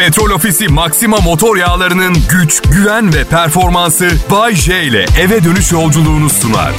Petrol 0.00 0.30
Ofisi 0.30 0.68
Maxima 0.68 1.16
motor 1.16 1.56
yağlarının 1.56 2.16
güç, 2.30 2.62
güven 2.62 3.14
ve 3.14 3.24
performansı 3.24 4.10
Bay 4.30 4.54
J 4.54 4.82
ile 4.84 5.06
eve 5.20 5.44
dönüş 5.44 5.72
yolculuğunu 5.72 6.30
sunar. 6.30 6.72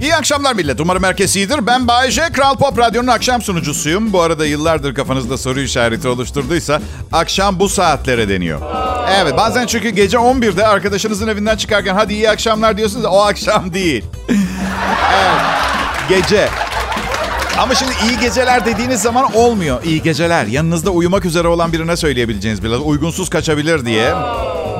İyi 0.00 0.14
akşamlar 0.14 0.54
millet. 0.54 0.80
Umarım 0.80 1.02
herkes 1.02 1.36
iyidir. 1.36 1.66
Ben 1.66 1.88
Bayece, 1.88 2.22
Kral 2.32 2.56
Pop 2.56 2.78
Radyo'nun 2.78 3.06
akşam 3.06 3.42
sunucusuyum. 3.42 4.12
Bu 4.12 4.22
arada 4.22 4.46
yıllardır 4.46 4.94
kafanızda 4.94 5.38
soru 5.38 5.60
işareti 5.60 6.08
oluşturduysa 6.08 6.80
akşam 7.12 7.58
bu 7.58 7.68
saatlere 7.68 8.28
deniyor. 8.28 8.60
Evet 9.22 9.36
bazen 9.36 9.66
çünkü 9.66 9.88
gece 9.88 10.16
11'de 10.16 10.66
arkadaşınızın 10.66 11.28
evinden 11.28 11.56
çıkarken 11.56 11.94
hadi 11.94 12.14
iyi 12.14 12.30
akşamlar 12.30 12.76
diyorsunuz 12.76 13.04
o 13.04 13.20
akşam 13.20 13.74
değil. 13.74 14.04
evet 14.28 15.42
gece. 16.08 16.48
Ama 17.58 17.74
şimdi 17.74 17.92
iyi 18.08 18.18
geceler 18.18 18.64
dediğiniz 18.66 19.02
zaman 19.02 19.36
olmuyor. 19.36 19.82
İyi 19.84 20.02
geceler. 20.02 20.46
Yanınızda 20.46 20.90
uyumak 20.90 21.24
üzere 21.24 21.48
olan 21.48 21.72
birine 21.72 21.96
söyleyebileceğiniz 21.96 22.64
bir 22.64 22.68
laf. 22.68 22.80
Uygunsuz 22.84 23.30
kaçabilir 23.30 23.86
diye. 23.86 24.14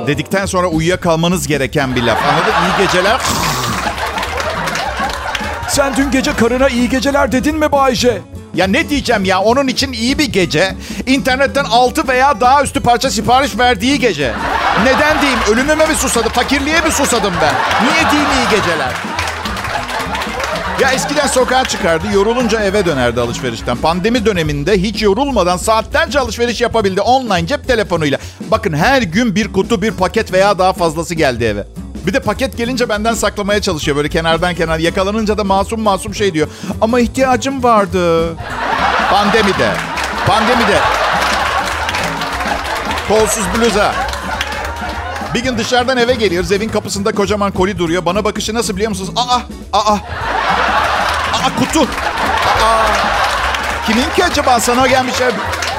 Dedikten 0.07 0.45
sonra 0.45 0.67
uyuyakalmanız 0.67 1.47
gereken 1.47 1.95
bir 1.95 2.03
laf. 2.03 2.17
Anladın? 2.25 2.51
İyi 2.51 2.85
geceler. 2.85 3.21
Sen 5.69 5.95
dün 5.97 6.11
gece 6.11 6.33
karına 6.33 6.67
iyi 6.69 6.89
geceler 6.89 7.31
dedin 7.31 7.55
mi 7.55 7.71
Bayce? 7.71 8.21
Ya 8.55 8.67
ne 8.67 8.89
diyeceğim 8.89 9.25
ya 9.25 9.39
onun 9.41 9.67
için 9.67 9.93
iyi 9.93 10.17
bir 10.17 10.25
gece. 10.31 10.75
İnternetten 11.07 11.65
6 11.65 12.07
veya 12.07 12.41
daha 12.41 12.63
üstü 12.63 12.79
parça 12.79 13.09
sipariş 13.11 13.57
verdiği 13.57 13.99
gece. 13.99 14.33
Neden 14.83 15.21
diyeyim? 15.21 15.39
Ölümüme 15.51 15.85
mi 15.85 15.95
susadım? 15.95 16.31
Fakirliğe 16.31 16.81
mi 16.81 16.91
susadım 16.91 17.33
ben? 17.41 17.53
Niye 17.87 18.11
diyeyim 18.11 18.29
iyi 18.31 18.57
geceler? 18.57 18.91
Ya 20.81 20.91
eskiden 20.91 21.27
sokağa 21.27 21.65
çıkardı, 21.65 22.07
yorulunca 22.13 22.61
eve 22.61 22.85
dönerdi 22.85 23.21
alışverişten. 23.21 23.77
Pandemi 23.77 24.25
döneminde 24.25 24.81
hiç 24.81 25.01
yorulmadan 25.01 25.57
saatlerce 25.57 26.19
alışveriş 26.19 26.61
yapabildi 26.61 27.01
online 27.01 27.47
cep 27.47 27.67
telefonuyla. 27.67 28.17
Bakın 28.51 28.73
her 28.73 29.01
gün 29.01 29.35
bir 29.35 29.53
kutu, 29.53 29.81
bir 29.81 29.91
paket 29.91 30.33
veya 30.33 30.59
daha 30.59 30.73
fazlası 30.73 31.15
geldi 31.15 31.43
eve. 31.43 31.63
Bir 32.07 32.13
de 32.13 32.19
paket 32.19 32.57
gelince 32.57 32.89
benden 32.89 33.13
saklamaya 33.13 33.61
çalışıyor 33.61 33.97
böyle 33.97 34.09
kenardan 34.09 34.55
kenar. 34.55 34.79
Yakalanınca 34.79 35.37
da 35.37 35.43
masum 35.43 35.81
masum 35.81 36.15
şey 36.15 36.33
diyor. 36.33 36.47
Ama 36.81 36.99
ihtiyacım 36.99 37.63
vardı. 37.63 38.35
Pandemide. 39.11 39.71
Pandemide. 40.27 40.79
Kolsuz 43.07 43.43
bluza. 43.57 43.95
Bir 45.33 45.43
gün 45.43 45.57
dışarıdan 45.57 45.97
eve 45.97 46.13
geliyoruz. 46.13 46.51
Evin 46.51 46.69
kapısında 46.69 47.11
kocaman 47.11 47.51
koli 47.51 47.77
duruyor. 47.77 48.05
Bana 48.05 48.23
bakışı 48.23 48.53
nasıl 48.53 48.75
biliyor 48.75 48.89
musunuz? 48.89 49.09
Aa, 49.15 49.39
aa. 49.73 49.93
Aa 51.33 51.55
kutu. 51.59 51.81
Aa. 51.81 52.85
Kimin 53.87 54.09
ki 54.15 54.25
acaba 54.25 54.59
sana 54.59 54.87
gelmiş 54.87 55.19
ya? 55.19 55.31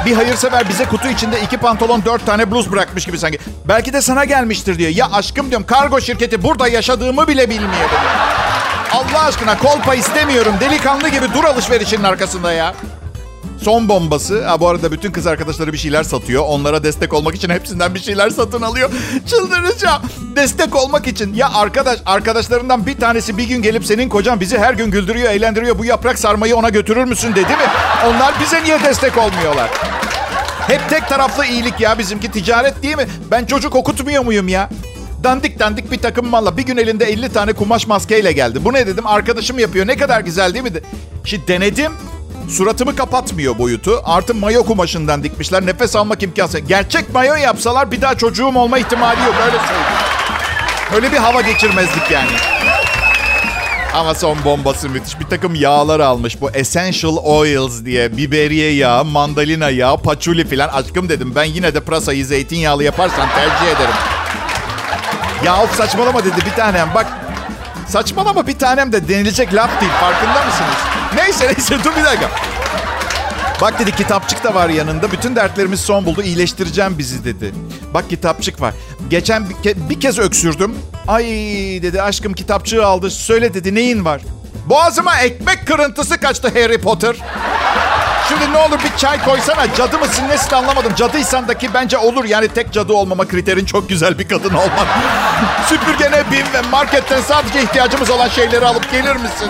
Bir 0.06 0.14
hayırsever 0.16 0.68
bize 0.68 0.84
kutu 0.84 1.08
içinde 1.08 1.40
iki 1.40 1.56
pantolon 1.56 2.04
dört 2.04 2.26
tane 2.26 2.50
bluz 2.50 2.72
bırakmış 2.72 3.06
gibi 3.06 3.18
sanki. 3.18 3.38
Belki 3.68 3.92
de 3.92 4.02
sana 4.02 4.24
gelmiştir 4.24 4.78
diyor. 4.78 4.90
Ya 4.90 5.08
aşkım 5.12 5.50
diyorum 5.50 5.66
kargo 5.66 6.00
şirketi 6.00 6.42
burada 6.42 6.68
yaşadığımı 6.68 7.28
bile 7.28 7.50
bilmiyor. 7.50 7.90
Allah 8.92 9.24
aşkına 9.24 9.58
kolpa 9.58 9.94
istemiyorum. 9.94 10.54
Delikanlı 10.60 11.08
gibi 11.08 11.26
dur 11.34 11.44
alışverişinin 11.44 12.04
arkasında 12.04 12.52
ya. 12.52 12.74
Son 13.62 13.88
bombası. 13.88 14.46
Ha, 14.46 14.60
bu 14.60 14.68
arada 14.68 14.92
bütün 14.92 15.12
kız 15.12 15.26
arkadaşları 15.26 15.72
bir 15.72 15.78
şeyler 15.78 16.02
satıyor. 16.02 16.44
Onlara 16.46 16.82
destek 16.82 17.14
olmak 17.14 17.34
için 17.34 17.50
hepsinden 17.50 17.94
bir 17.94 18.00
şeyler 18.00 18.30
satın 18.30 18.62
alıyor. 18.62 18.90
Çıldıracağım. 19.26 20.02
Destek 20.36 20.76
olmak 20.76 21.06
için. 21.06 21.34
Ya 21.34 21.50
arkadaş 21.54 21.98
arkadaşlarından 22.06 22.86
bir 22.86 22.96
tanesi 23.00 23.38
bir 23.38 23.44
gün 23.48 23.62
gelip 23.62 23.86
senin 23.86 24.08
kocan 24.08 24.40
bizi 24.40 24.58
her 24.58 24.74
gün 24.74 24.90
güldürüyor, 24.90 25.30
eğlendiriyor. 25.30 25.78
Bu 25.78 25.84
yaprak 25.84 26.18
sarmayı 26.18 26.56
ona 26.56 26.68
götürür 26.68 27.04
müsün 27.04 27.30
dedi 27.30 27.52
mi? 27.52 27.68
Onlar 28.06 28.34
bize 28.40 28.62
niye 28.62 28.82
destek 28.82 29.18
olmuyorlar? 29.18 29.70
Hep 30.66 30.80
tek 30.90 31.08
taraflı 31.08 31.46
iyilik 31.46 31.80
ya 31.80 31.98
bizimki 31.98 32.30
ticaret 32.30 32.82
değil 32.82 32.96
mi? 32.96 33.06
Ben 33.30 33.44
çocuk 33.46 33.74
okutmuyor 33.74 34.24
muyum 34.24 34.48
ya? 34.48 34.68
Dandik 35.24 35.58
dandik 35.58 35.92
bir 35.92 35.98
takım 35.98 36.26
malla. 36.26 36.56
Bir 36.56 36.62
gün 36.62 36.76
elinde 36.76 37.04
50 37.04 37.32
tane 37.32 37.52
kumaş 37.52 37.86
maskeyle 37.86 38.32
geldi. 38.32 38.64
Bu 38.64 38.72
ne 38.72 38.86
dedim? 38.86 39.06
Arkadaşım 39.06 39.58
yapıyor. 39.58 39.86
Ne 39.86 39.96
kadar 39.96 40.20
güzel 40.20 40.54
değil 40.54 40.64
mi? 40.64 40.70
Şimdi 41.24 41.48
denedim. 41.48 41.92
Suratımı 42.48 42.96
kapatmıyor 42.96 43.58
boyutu. 43.58 44.02
Artı 44.04 44.34
mayo 44.34 44.64
kumaşından 44.64 45.22
dikmişler. 45.22 45.66
Nefes 45.66 45.96
almak 45.96 46.22
imkansız. 46.22 46.60
Gerçek 46.68 47.14
mayo 47.14 47.34
yapsalar 47.34 47.92
bir 47.92 48.00
daha 48.00 48.14
çocuğum 48.14 48.52
olma 48.56 48.78
ihtimali 48.78 49.20
yok. 49.20 49.34
Öyle 49.46 49.58
söyleyeyim. 49.58 49.92
Öyle 50.94 51.12
bir 51.12 51.16
hava 51.16 51.40
geçirmezdik 51.40 52.10
yani. 52.10 52.30
Ama 53.94 54.14
son 54.14 54.44
bombası 54.44 54.88
müthiş. 54.88 55.20
Bir 55.20 55.24
takım 55.24 55.54
yağlar 55.54 56.00
almış. 56.00 56.40
Bu 56.40 56.50
essential 56.50 57.16
oils 57.16 57.84
diye. 57.84 58.16
Biberiye 58.16 58.72
yağı, 58.74 59.04
mandalina 59.04 59.70
yağı, 59.70 59.98
patchouli 59.98 60.48
filan. 60.48 60.68
Aşkım 60.68 61.08
dedim 61.08 61.32
ben 61.34 61.44
yine 61.44 61.74
de 61.74 61.80
pırasayı 61.80 62.26
zeytinyağlı 62.26 62.84
yaparsan 62.84 63.28
tercih 63.28 63.76
ederim. 63.76 63.94
Ya 65.44 65.62
of 65.62 65.76
saçmalama 65.76 66.24
dedi 66.24 66.36
bir 66.46 66.56
tanem. 66.56 66.88
Bak 66.94 67.06
saçmalama 67.88 68.46
bir 68.46 68.58
tanem 68.58 68.92
de 68.92 69.08
denilecek 69.08 69.54
laf 69.54 69.80
değil. 69.80 69.92
Farkında 70.00 70.44
mısınız? 70.46 70.74
Neyse 71.14 71.46
neyse 71.46 71.84
dur 71.84 71.96
bir 71.96 72.04
dakika. 72.04 72.30
Bak 73.60 73.78
dedi 73.78 73.96
kitapçık 73.96 74.44
da 74.44 74.54
var 74.54 74.68
yanında. 74.68 75.12
Bütün 75.12 75.36
dertlerimiz 75.36 75.80
son 75.80 76.06
buldu. 76.06 76.22
İyileştireceğim 76.22 76.98
bizi 76.98 77.24
dedi. 77.24 77.54
Bak 77.94 78.10
kitapçık 78.10 78.60
var. 78.60 78.74
Geçen 79.10 79.48
bir, 79.50 79.54
ke- 79.54 79.88
bir 79.90 80.00
kez 80.00 80.18
öksürdüm. 80.18 80.74
Ay 81.08 81.24
dedi 81.82 82.02
aşkım 82.02 82.32
kitapçığı 82.32 82.86
aldı. 82.86 83.10
Söyle 83.10 83.54
dedi 83.54 83.74
neyin 83.74 84.04
var? 84.04 84.20
Boğazıma 84.66 85.18
ekmek 85.20 85.66
kırıntısı 85.66 86.18
kaçtı 86.20 86.48
Harry 86.48 86.78
Potter. 86.80 87.16
Şimdi 88.28 88.52
ne 88.52 88.56
olur 88.58 88.78
bir 88.84 88.98
çay 88.98 89.24
koysana. 89.24 89.74
Cadı 89.74 89.98
mısın 89.98 90.24
nesin 90.28 90.54
anlamadım. 90.54 90.94
Cadıysan 90.94 91.48
da 91.48 91.58
ki 91.58 91.68
bence 91.74 91.98
olur. 91.98 92.24
Yani 92.24 92.48
tek 92.48 92.72
cadı 92.72 92.92
olmama 92.92 93.28
kriterin 93.28 93.64
çok 93.64 93.88
güzel 93.88 94.18
bir 94.18 94.28
kadın 94.28 94.54
olmak. 94.54 94.88
Süpürgene 95.68 96.24
bin 96.32 96.52
ve 96.54 96.68
marketten 96.70 97.20
sadece 97.20 97.62
ihtiyacımız 97.62 98.10
olan 98.10 98.28
şeyleri 98.28 98.66
alıp 98.66 98.92
gelir 98.92 99.16
misin? 99.16 99.48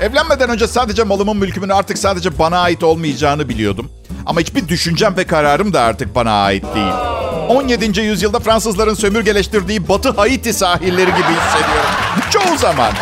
Evlenmeden 0.00 0.50
önce 0.50 0.66
sadece 0.66 1.02
malımın 1.04 1.36
mülkümün 1.36 1.68
artık 1.68 1.98
sadece 1.98 2.38
bana 2.38 2.58
ait 2.58 2.82
olmayacağını 2.82 3.48
biliyordum. 3.48 3.90
Ama 4.26 4.40
hiçbir 4.40 4.68
düşüncem 4.68 5.16
ve 5.16 5.26
kararım 5.26 5.72
da 5.72 5.80
artık 5.80 6.14
bana 6.14 6.44
ait 6.44 6.64
değil. 6.74 6.92
17. 7.48 8.00
yüzyılda 8.00 8.38
Fransızların 8.38 8.94
sömürgeleştirdiği 8.94 9.88
Batı 9.88 10.10
Haiti 10.10 10.52
sahilleri 10.52 11.10
gibi 11.10 11.34
hissediyorum. 11.40 11.90
Çoğu 12.30 12.58
zaman. 12.58 12.92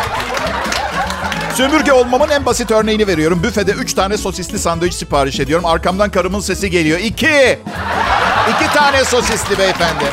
Sömürge 1.55 1.91
olmamın 1.93 2.29
en 2.29 2.45
basit 2.45 2.71
örneğini 2.71 3.07
veriyorum. 3.07 3.43
Büfede 3.43 3.71
3 3.71 3.93
tane 3.93 4.17
sosisli 4.17 4.59
sandviç 4.59 4.93
sipariş 4.93 5.39
ediyorum. 5.39 5.65
Arkamdan 5.65 6.11
karımın 6.11 6.39
sesi 6.39 6.69
geliyor. 6.69 6.99
2. 6.99 7.05
2 7.05 8.73
tane 8.75 9.05
sosisli 9.05 9.57
beyefendi. 9.57 10.03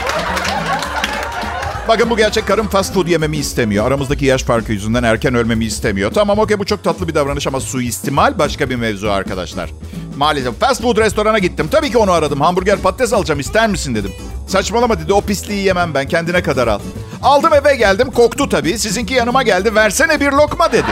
Bakın 1.89 2.11
bu 2.11 2.17
gerçek 2.17 2.47
karım 2.47 2.69
fast 2.69 2.95
food 2.95 3.07
yememi 3.07 3.37
istemiyor. 3.37 3.87
Aramızdaki 3.87 4.25
yaş 4.25 4.43
farkı 4.43 4.73
yüzünden 4.73 5.03
erken 5.03 5.35
ölmemi 5.35 5.65
istemiyor. 5.65 6.13
Tamam 6.13 6.39
okey 6.39 6.59
bu 6.59 6.65
çok 6.65 6.85
tatlı 6.85 7.09
bir 7.09 7.15
davranış 7.15 7.47
ama 7.47 7.61
suistimal 7.61 8.39
başka 8.39 8.71
bir 8.71 8.77
mevzu 8.77 9.09
arkadaşlar. 9.11 9.71
Maalesef 10.17 10.61
fast 10.61 10.83
food 10.83 10.97
restorana 10.97 11.39
gittim. 11.39 11.69
Tabii 11.71 11.91
ki 11.91 11.99
onu 11.99 12.13
aradım. 12.13 12.41
Hamburger 12.41 12.79
patates 12.79 13.13
alacağım 13.13 13.41
ister 13.41 13.69
misin 13.69 13.95
dedim. 13.95 14.13
Saçmalama 14.49 15.01
dedi 15.01 15.13
o 15.13 15.21
pisliği 15.21 15.65
yemem 15.65 15.95
ben 15.95 16.09
kendine 16.09 16.43
kadar 16.43 16.69
al. 16.69 16.81
Aldım 17.23 17.55
eve 17.55 17.77
geldim 17.77 18.11
koktu 18.11 18.49
tabii. 18.49 18.79
Sizinki 18.79 19.15
yanıma 19.15 19.43
geldi 19.43 19.75
versene 19.75 20.21
bir 20.21 20.33
lokma 20.33 20.73
dedi. 20.73 20.91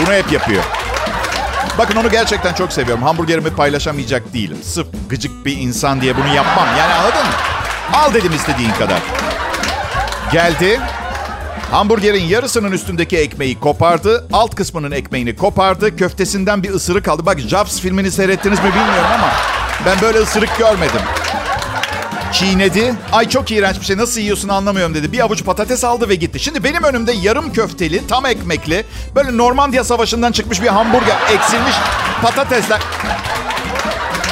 Bunu 0.00 0.14
hep 0.14 0.32
yapıyor. 0.32 0.62
Bakın 1.78 1.96
onu 1.96 2.10
gerçekten 2.10 2.54
çok 2.54 2.72
seviyorum. 2.72 3.02
Hamburgerimi 3.02 3.50
paylaşamayacak 3.50 4.34
değilim. 4.34 4.58
Sırf 4.62 4.86
gıcık 5.10 5.44
bir 5.46 5.56
insan 5.56 6.00
diye 6.00 6.16
bunu 6.16 6.34
yapmam. 6.34 6.66
Yani 6.78 6.94
anladın 6.94 7.26
mı? 7.26 7.32
Al 7.92 8.14
dedim 8.14 8.32
istediğin 8.32 8.70
kadar. 8.72 8.98
Geldi. 10.32 10.80
Hamburgerin 11.70 12.24
yarısının 12.24 12.72
üstündeki 12.72 13.16
ekmeği 13.18 13.60
kopardı. 13.60 14.26
Alt 14.32 14.54
kısmının 14.54 14.90
ekmeğini 14.90 15.36
kopardı. 15.36 15.96
Köftesinden 15.96 16.62
bir 16.62 16.70
ısırık 16.70 17.08
aldı. 17.08 17.26
Bak 17.26 17.38
Jobs 17.38 17.80
filmini 17.80 18.10
seyrettiniz 18.10 18.58
mi 18.58 18.68
bilmiyorum 18.68 19.10
ama 19.14 19.30
ben 19.86 20.00
böyle 20.02 20.18
ısırık 20.18 20.58
görmedim. 20.58 21.00
Çiğnedi. 22.38 22.94
Ay 23.12 23.28
çok 23.28 23.50
iğrenç 23.50 23.80
bir 23.80 23.84
şey. 23.84 23.96
Nasıl 23.96 24.20
yiyorsun 24.20 24.48
anlamıyorum 24.48 24.94
dedi. 24.94 25.12
Bir 25.12 25.20
avuç 25.20 25.44
patates 25.44 25.84
aldı 25.84 26.08
ve 26.08 26.14
gitti. 26.14 26.40
Şimdi 26.40 26.64
benim 26.64 26.82
önümde 26.82 27.12
yarım 27.12 27.52
köfteli, 27.52 28.06
tam 28.06 28.26
ekmekli, 28.26 28.86
böyle 29.14 29.36
Normandiya 29.36 29.84
Savaşı'ndan 29.84 30.32
çıkmış 30.32 30.62
bir 30.62 30.66
hamburger, 30.66 31.16
eksilmiş 31.34 31.74
patatesler. 32.22 32.80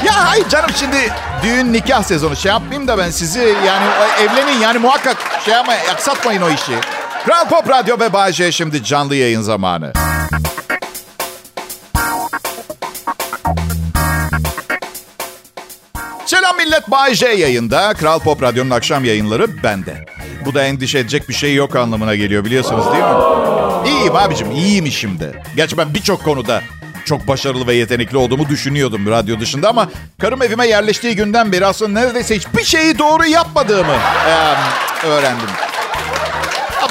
Ya 0.05 0.31
hayır 0.31 0.49
canım 0.49 0.71
şimdi 0.77 1.13
düğün 1.43 1.73
nikah 1.73 2.03
sezonu 2.03 2.37
şey 2.37 2.53
yapmayayım 2.53 2.89
da 2.89 2.99
ben 2.99 3.11
sizi 3.11 3.57
yani 3.67 3.87
evlenin 4.23 4.61
yani 4.61 4.79
muhakkak 4.79 5.17
şey 5.45 5.57
ama 5.57 5.73
aksatmayın 5.93 6.43
o 6.43 6.51
işi. 6.51 6.73
Kral 7.27 7.49
Pop 7.49 7.69
Radyo 7.69 8.01
ve 8.01 8.13
Bay 8.13 8.33
J 8.33 8.53
şimdi 8.53 8.85
canlı 8.85 9.15
yayın 9.15 9.43
zamanı. 9.43 9.93
Bay 16.89 17.15
J 17.15 17.27
yayında. 17.29 17.95
Kral 17.95 18.19
Pop 18.19 18.43
Radyo'nun 18.43 18.71
akşam 18.71 19.05
yayınları 19.05 19.63
bende. 19.63 20.05
Bu 20.45 20.55
da 20.55 20.65
endişe 20.65 20.99
edecek 20.99 21.29
bir 21.29 21.35
şey 21.35 21.55
yok 21.55 21.77
anlamına 21.77 22.15
geliyor 22.15 22.45
biliyorsunuz 22.45 22.85
değil 22.93 23.05
mi? 23.05 23.11
İyiyim 23.87 24.17
abicim 24.17 24.51
iyiyim 24.51 24.87
işimde. 24.87 25.43
Gerçi 25.57 25.79
ben 25.79 25.95
birçok 25.95 26.25
konuda 26.25 26.63
çok 27.05 27.29
başarılı 27.29 27.67
ve 27.67 27.75
yetenekli 27.75 28.17
olduğumu 28.17 28.49
düşünüyordum 28.49 29.11
radyo 29.11 29.41
dışında 29.41 29.69
ama 29.69 29.89
karım 30.21 30.43
evime 30.43 30.67
yerleştiği 30.67 31.17
günden 31.17 31.53
beri 31.53 31.67
aslında 31.67 32.01
neredeyse 32.01 32.37
hiçbir 32.37 32.65
şeyi 32.65 32.99
doğru 32.99 33.27
yapmadığımı 33.27 33.97
e, 34.29 35.07
öğrendim. 35.07 35.49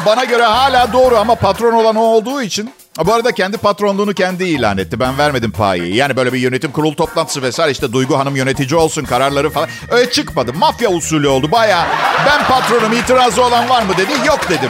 Bana 0.06 0.24
göre 0.24 0.44
hala 0.44 0.94
doğru 0.94 1.18
ama 1.18 1.36
patron 1.36 1.74
olan 1.74 1.96
o 1.96 2.02
olduğu 2.02 2.42
için 2.42 2.74
bu 3.00 3.14
arada 3.14 3.32
kendi 3.32 3.58
patronluğunu 3.58 4.14
kendi 4.14 4.44
ilan 4.44 4.78
etti. 4.78 5.00
Ben 5.00 5.18
vermedim 5.18 5.52
payı. 5.52 5.94
Yani 5.94 6.16
böyle 6.16 6.34
bir 6.34 6.40
yönetim 6.40 6.72
kurulu 6.72 6.96
toplantısı 6.96 7.42
vesaire 7.42 7.72
işte 7.72 7.94
Duygu 7.94 8.18
Hanım 8.18 8.36
yönetici 8.36 8.76
olsun 8.76 9.04
kararları 9.04 9.50
falan. 9.50 9.70
Öyle 9.90 10.12
çıkmadı. 10.12 10.54
Mafya 10.54 10.90
usulü 10.90 11.28
oldu 11.28 11.52
baya. 11.52 11.88
Ben 12.26 12.48
patronum 12.48 12.94
itirazı 12.94 13.44
olan 13.44 13.70
var 13.70 13.82
mı 13.82 13.98
dedi. 13.98 14.12
Yok 14.28 14.50
dedim. 14.50 14.70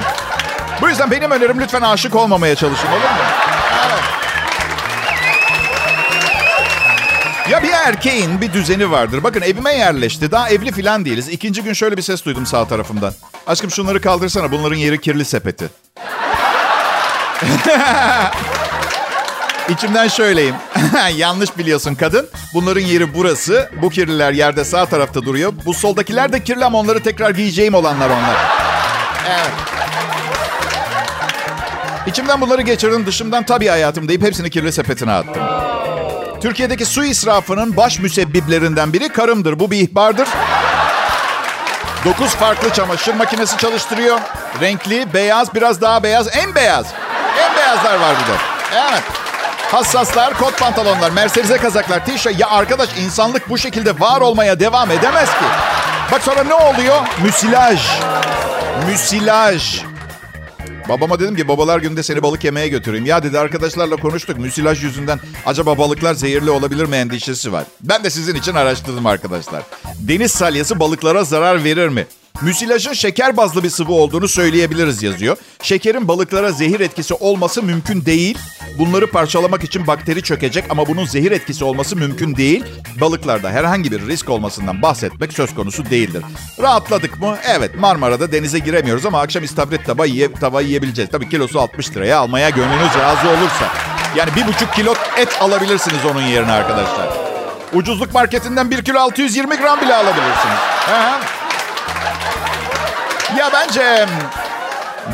Bu 0.82 0.90
yüzden 0.90 1.12
benim 1.12 1.32
önerim 1.32 1.60
lütfen 1.60 1.82
aşık 1.82 2.16
olmamaya 2.16 2.56
çalışın 2.56 2.88
olur 2.88 2.96
mu? 2.96 3.24
Ya 7.52 7.64
bir 7.64 7.72
erkeğin 7.72 8.42
bir 8.42 8.54
düzeni 8.54 8.92
vardır. 8.92 9.24
Bakın 9.24 9.42
evime 9.42 9.74
yerleşti. 9.74 10.32
Daha 10.32 10.50
evli 10.50 10.72
falan 10.72 11.06
değiliz. 11.06 11.30
İkinci 11.30 11.64
gün 11.64 11.74
şöyle 11.74 11.98
bir 11.98 12.02
ses 12.02 12.26
duydum 12.26 12.46
sağ 12.46 12.68
tarafımdan. 12.68 13.14
Aşkım 13.48 13.72
şunları 13.72 14.02
kaldırsana. 14.02 14.52
Bunların 14.52 14.76
yeri 14.76 15.02
kirli 15.02 15.26
sepeti. 15.26 15.70
İçimden 19.70 20.08
şöyleyim. 20.08 20.56
Yanlış 21.16 21.58
biliyorsun 21.58 21.96
kadın. 21.96 22.30
Bunların 22.54 22.82
yeri 22.82 23.14
burası. 23.14 23.70
Bu 23.82 23.90
kirliler 23.90 24.32
yerde 24.32 24.66
sağ 24.66 24.86
tarafta 24.86 25.22
duruyor. 25.22 25.54
Bu 25.66 25.74
soldakiler 25.74 26.34
de 26.34 26.44
kirli 26.44 26.66
ama 26.66 26.80
onları 26.80 27.04
tekrar 27.04 27.30
giyeceğim 27.30 27.74
olanlar 27.74 28.10
onlar. 28.10 28.36
Evet. 29.30 29.52
İçimden 32.08 32.42
bunları 32.42 32.62
geçirdim. 32.62 33.06
Dışımdan 33.06 33.44
tabii 33.44 33.68
hayatım 33.68 34.08
deyip 34.08 34.22
hepsini 34.22 34.50
kirli 34.50 34.72
sepetine 34.72 35.12
attım. 35.12 35.44
Türkiye'deki 36.42 36.86
su 36.86 37.04
israfının 37.04 37.78
baş 37.78 38.00
müsebbiplerinden 38.00 38.94
biri 38.94 39.10
karımdır. 39.10 39.60
Bu 39.60 39.72
bir 39.72 39.78
ihbardır. 39.78 40.28
Dokuz 42.06 42.36
farklı 42.36 42.70
çamaşır 42.70 43.14
makinesi 43.14 43.58
çalıştırıyor. 43.58 44.20
Renkli, 44.62 45.14
beyaz, 45.14 45.56
biraz 45.56 45.82
daha 45.82 46.04
beyaz, 46.04 46.28
en 46.38 46.56
beyaz. 46.56 46.86
Beyazlar 47.74 48.00
var 48.00 48.16
bir 48.16 48.34
de. 48.34 48.38
Evet. 48.74 49.04
Hassaslar, 49.72 50.34
kot 50.38 50.60
pantolonlar, 50.60 51.12
merserize 51.12 51.58
kazaklar, 51.58 52.06
tişört. 52.06 52.40
Ya 52.40 52.50
arkadaş 52.50 52.90
insanlık 53.00 53.50
bu 53.50 53.58
şekilde 53.58 54.00
var 54.00 54.22
olmaya 54.22 54.60
devam 54.60 54.92
edemez 54.92 55.30
ki. 55.30 55.46
Bak 56.12 56.22
sonra 56.24 56.44
ne 56.44 56.54
oluyor? 56.54 57.02
Müsilaj. 57.24 57.90
Müsilaj. 58.88 59.82
Babama 60.90 61.20
dedim 61.20 61.36
ki 61.36 61.48
babalar 61.48 61.80
günde 61.80 62.04
seni 62.04 62.24
balık 62.24 62.44
yemeye 62.44 62.68
götüreyim. 62.68 63.06
Ya 63.06 63.24
dedi 63.24 63.40
arkadaşlarla 63.40 63.96
konuştuk. 63.96 64.38
Müsilaj 64.38 64.84
yüzünden 64.84 65.20
acaba 65.46 65.78
balıklar 65.78 66.14
zehirli 66.14 66.50
olabilir 66.50 66.86
mi 66.86 66.96
endişesi 66.96 67.54
var. 67.54 67.64
Ben 67.82 68.04
de 68.04 68.10
sizin 68.10 68.36
için 68.36 68.56
araştırdım 68.56 69.06
arkadaşlar. 69.06 69.64
Deniz 70.00 70.32
salyası 70.32 70.80
balıklara 70.80 71.24
zarar 71.24 71.64
verir 71.64 71.88
mi? 71.88 72.08
Müsilajın 72.42 72.94
şeker 72.94 73.38
bazlı 73.38 73.64
bir 73.64 73.70
sıvı 73.70 73.94
olduğunu 73.94 74.28
söyleyebiliriz 74.28 75.04
yazıyor. 75.04 75.38
Şekerin 75.62 76.08
balıklara 76.08 76.52
zehir 76.52 76.80
etkisi 76.80 77.14
olması 77.14 77.64
mümkün 77.64 78.06
değil. 78.06 78.38
Bunları 78.80 79.08
parçalamak 79.12 79.64
için 79.64 79.88
bakteri 79.88 80.22
çökecek 80.24 80.66
ama 80.70 80.88
bunun 80.88 81.06
zehir 81.06 81.32
etkisi 81.32 81.64
olması 81.64 81.96
mümkün 81.96 82.36
değil. 82.36 82.64
Balıklarda 83.02 83.50
herhangi 83.50 83.92
bir 83.92 84.08
risk 84.08 84.30
olmasından 84.30 84.82
bahsetmek 84.82 85.34
söz 85.34 85.56
konusu 85.56 85.90
değildir. 85.90 86.24
Rahatladık 86.62 87.20
mı? 87.22 87.38
Evet 87.48 87.76
Marmara'da 87.76 88.32
denize 88.32 88.60
giremiyoruz 88.60 89.06
ama 89.06 89.22
akşam 89.22 89.44
istavrit 89.44 89.86
tava, 89.86 90.06
yiye, 90.06 90.34
tava 90.34 90.62
yiyebileceğiz. 90.62 91.12
Tabii 91.12 91.30
kilosu 91.30 91.60
60 91.62 91.92
liraya 91.92 92.20
almaya 92.20 92.50
gönlünüz 92.50 92.96
razı 93.00 93.28
olursa. 93.30 93.68
Yani 94.16 94.30
bir 94.36 94.48
buçuk 94.48 94.74
kilo 94.74 94.94
et 95.18 95.42
alabilirsiniz 95.42 96.06
onun 96.12 96.22
yerine 96.22 96.52
arkadaşlar. 96.52 97.10
Ucuzluk 97.74 98.14
marketinden 98.14 98.72
1 98.72 98.82
kilo 98.82 99.00
620 99.00 99.56
gram 99.56 99.82
bile 99.82 99.96
alabilirsiniz. 99.96 100.58
Aha. 100.92 101.43
Ya 103.38 103.50
bence 103.54 104.06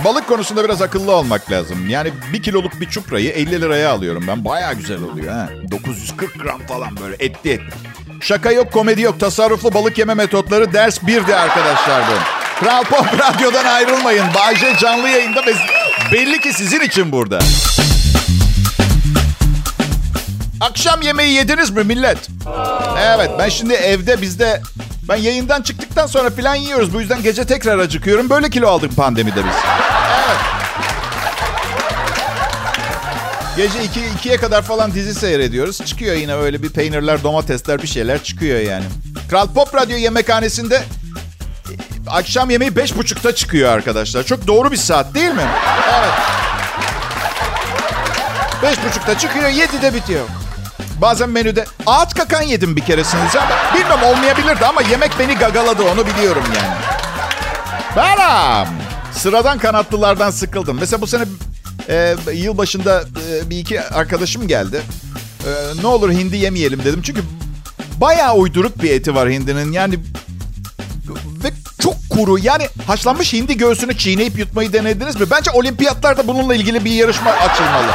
balık 0.06 0.27
konusunda 0.27 0.63
biraz 0.63 0.81
akıllı 0.81 1.12
olmak 1.16 1.51
lazım. 1.51 1.89
Yani 1.89 2.12
bir 2.33 2.44
kiloluk 2.44 2.81
bir 2.81 2.89
çuprayı 2.89 3.30
50 3.30 3.62
liraya 3.62 3.92
alıyorum 3.92 4.24
ben. 4.27 4.45
Baya 4.45 4.74
güzel 4.74 5.01
oluyor 5.01 5.33
ha. 5.33 5.50
940 5.71 6.39
gram 6.39 6.60
falan 6.68 6.98
böyle 7.01 7.16
etli 7.19 7.51
etli. 7.51 7.74
Şaka 8.21 8.51
yok, 8.51 8.71
komedi 8.74 9.01
yok. 9.01 9.19
Tasarruflu 9.19 9.74
balık 9.74 9.98
yeme 9.98 10.13
metotları 10.13 10.74
ders 10.74 10.98
1'di 10.98 11.36
arkadaşlar 11.36 12.01
bu. 12.01 12.39
Kral 12.60 12.83
Pop 12.83 13.06
Radyo'dan 13.19 13.66
ayrılmayın. 13.66 14.25
Bayce 14.36 14.75
canlı 14.80 15.10
yayında 15.10 15.45
ve 15.45 15.54
belli 16.12 16.39
ki 16.39 16.54
sizin 16.54 16.81
için 16.81 17.12
burada. 17.12 17.39
Akşam 20.62 21.01
yemeği 21.01 21.33
yediniz 21.33 21.69
mi 21.69 21.83
millet? 21.83 22.18
Evet 23.00 23.31
ben 23.39 23.50
şimdi 23.50 23.74
evde 23.74 24.21
bizde 24.21 24.62
ben 25.09 25.15
yayından 25.15 25.61
çıktıktan 25.61 26.07
sonra 26.07 26.29
filan 26.29 26.56
yiyoruz. 26.56 26.94
Bu 26.94 27.01
yüzden 27.01 27.23
gece 27.23 27.45
tekrar 27.45 27.79
acıkıyorum. 27.79 28.29
Böyle 28.29 28.50
kilo 28.50 28.67
aldık 28.67 28.95
pandemide 28.95 29.35
biz. 29.35 29.56
Evet. 30.25 30.38
Gece 33.57 33.83
2, 33.83 34.00
2'ye 34.00 34.38
kadar 34.38 34.61
falan 34.61 34.94
dizi 34.94 35.15
seyrediyoruz. 35.15 35.85
Çıkıyor 35.85 36.15
yine 36.15 36.33
öyle 36.33 36.63
bir 36.63 36.69
peynirler, 36.69 37.23
domatesler 37.23 37.81
bir 37.81 37.88
şeyler 37.88 38.23
çıkıyor 38.23 38.59
yani. 38.59 38.85
Kral 39.29 39.47
Pop 39.47 39.75
Radyo 39.75 39.97
yemekhanesinde 39.97 40.75
e, 40.75 40.83
akşam 42.07 42.50
yemeği 42.50 42.75
beş 42.75 42.97
buçukta 42.97 43.35
çıkıyor 43.35 43.69
arkadaşlar. 43.69 44.23
Çok 44.23 44.47
doğru 44.47 44.71
bir 44.71 44.77
saat 44.77 45.13
değil 45.13 45.31
mi? 45.31 45.47
Evet. 46.00 46.13
Beş 48.63 48.85
buçukta 48.85 49.17
çıkıyor, 49.17 49.50
yedide 49.50 49.94
bitiyor. 49.94 50.25
Bazen 51.01 51.29
menüde 51.29 51.65
ağaç 51.85 52.15
kakan 52.15 52.41
yedim 52.41 52.75
bir 52.75 52.81
keresiniz 52.81 53.35
ama 53.35 53.75
bilmem 53.75 54.03
olmayabilirdi 54.03 54.65
ama 54.65 54.81
yemek 54.81 55.11
beni 55.19 55.35
gagaladı 55.35 55.83
onu 55.83 56.07
biliyorum 56.07 56.43
yani. 56.55 56.77
Beram. 57.95 58.67
Sıradan 59.13 59.59
kanatlılardan 59.59 60.31
sıkıldım. 60.31 60.77
Mesela 60.79 61.01
bu 61.01 61.07
sene 61.07 61.23
e, 61.89 62.15
yılbaşında 62.33 63.03
e, 63.31 63.49
bir 63.49 63.57
iki 63.57 63.81
arkadaşım 63.81 64.47
geldi. 64.47 64.81
E, 65.45 65.81
ne 65.81 65.87
olur 65.87 66.11
hindi 66.11 66.37
yemeyelim 66.37 66.83
dedim. 66.83 67.01
Çünkü 67.01 67.21
bayağı 68.01 68.35
uyduruk 68.35 68.83
bir 68.83 68.91
eti 68.91 69.15
var 69.15 69.29
hindinin. 69.29 69.71
Yani 69.71 69.99
ve 71.43 71.51
çok 71.79 71.95
kuru. 72.09 72.39
Yani 72.39 72.69
haşlanmış 72.87 73.33
hindi 73.33 73.57
göğsünü 73.57 73.97
çiğneyip 73.97 74.39
yutmayı 74.39 74.73
denediniz 74.73 75.19
mi? 75.19 75.25
Bence 75.31 75.51
olimpiyatlarda 75.51 76.27
bununla 76.27 76.55
ilgili 76.55 76.85
bir 76.85 76.91
yarışma 76.91 77.31
açılmalı. 77.31 77.91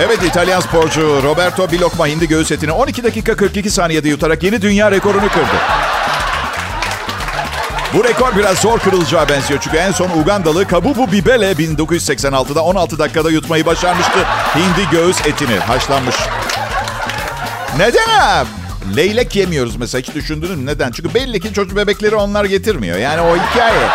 Evet 0.00 0.22
İtalyan 0.22 0.60
sporcu 0.60 1.22
Roberto 1.22 1.70
bir 1.70 1.80
hindi 1.80 2.28
göğüs 2.28 2.52
etini 2.52 2.72
12 2.72 3.04
dakika 3.04 3.36
42 3.36 3.70
saniyede 3.70 4.08
yutarak 4.08 4.42
yeni 4.42 4.62
dünya 4.62 4.90
rekorunu 4.90 5.28
kırdı. 5.28 5.56
Bu 7.94 8.04
rekor 8.04 8.36
biraz 8.36 8.58
zor 8.58 8.78
kırılacağı 8.78 9.28
benziyor 9.28 9.60
çünkü 9.60 9.76
en 9.76 9.92
son 9.92 10.10
Ugandalı 10.10 10.66
Kabubu 10.66 11.12
Bibele 11.12 11.52
1986'da 11.52 12.64
16 12.64 12.98
dakikada 12.98 13.30
yutmayı 13.30 13.66
başarmıştı. 13.66 14.18
Hindi 14.54 14.90
göğüs 14.90 15.26
etini 15.26 15.58
haşlanmış. 15.58 16.16
Neden? 17.78 18.46
Leylek 18.96 19.36
yemiyoruz 19.36 19.76
mesela 19.76 20.02
hiç 20.02 20.14
düşündünüz 20.14 20.58
mü? 20.58 20.66
Neden? 20.66 20.90
Çünkü 20.90 21.14
belli 21.14 21.40
ki 21.40 21.52
çocuk 21.52 21.76
bebekleri 21.76 22.14
onlar 22.14 22.44
getirmiyor. 22.44 22.98
Yani 22.98 23.20
o 23.20 23.36
hikaye. 23.36 23.88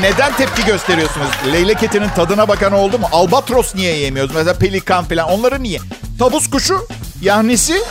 Neden 0.00 0.36
tepki 0.36 0.64
gösteriyorsunuz? 0.64 1.28
Leylek 1.52 1.82
etinin 1.82 2.08
tadına 2.08 2.48
bakan 2.48 2.72
oldu 2.72 2.98
mu? 2.98 3.08
Albatros 3.12 3.74
niye 3.74 3.96
yemiyoruz? 3.96 4.34
Mesela 4.34 4.54
pelikan 4.54 5.04
falan. 5.04 5.28
Onları 5.28 5.62
niye? 5.62 5.78
Tavus 6.18 6.50
kuşu 6.50 6.86
yahnisi. 7.22 7.82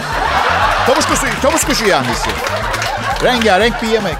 Tavus 0.87 1.05
kuşu, 1.05 1.21
tavus 1.41 1.63
kuşu 1.63 1.85
yahnisi. 1.87 2.29
Rengarenk 3.23 3.83
bir 3.83 3.87
yemek. 3.87 4.15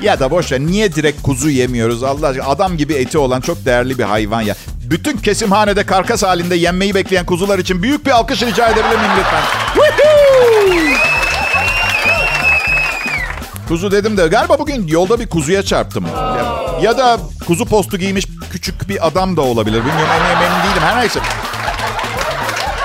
Ya 0.00 0.20
da 0.20 0.30
boş 0.30 0.52
ver. 0.52 0.60
Niye 0.60 0.94
direkt 0.94 1.22
kuzu 1.22 1.50
yemiyoruz 1.50 2.02
Allah 2.02 2.26
aşkına? 2.26 2.46
Adam 2.46 2.76
gibi 2.76 2.94
eti 2.94 3.18
olan 3.18 3.40
çok 3.40 3.64
değerli 3.64 3.98
bir 3.98 4.04
hayvan 4.04 4.40
ya. 4.40 4.54
Bütün 4.90 5.16
kesimhanede 5.16 5.86
karkas 5.86 6.22
halinde 6.22 6.56
yenmeyi 6.56 6.94
bekleyen 6.94 7.26
kuzular 7.26 7.58
için 7.58 7.82
büyük 7.82 8.06
bir 8.06 8.10
alkış 8.10 8.42
rica 8.42 8.66
edebilir 8.66 8.96
miyim 8.96 9.10
lütfen? 9.18 9.42
Kuzu 13.68 13.90
dedim 13.90 14.16
de 14.16 14.26
galiba 14.26 14.58
bugün 14.58 14.86
yolda 14.86 15.20
bir 15.20 15.28
kuzuya 15.28 15.62
çarptım. 15.62 16.06
Ya, 16.16 16.65
ya 16.82 16.98
da 16.98 17.18
kuzu 17.46 17.66
postu 17.66 17.98
giymiş 17.98 18.26
küçük 18.52 18.88
bir 18.88 19.06
adam 19.06 19.36
da 19.36 19.40
olabilir. 19.40 19.78
Bilmiyorum 19.78 20.12
emin, 20.16 20.46
emin 20.46 20.62
değilim. 20.62 20.82
Her 20.82 21.00
neyse. 21.00 21.20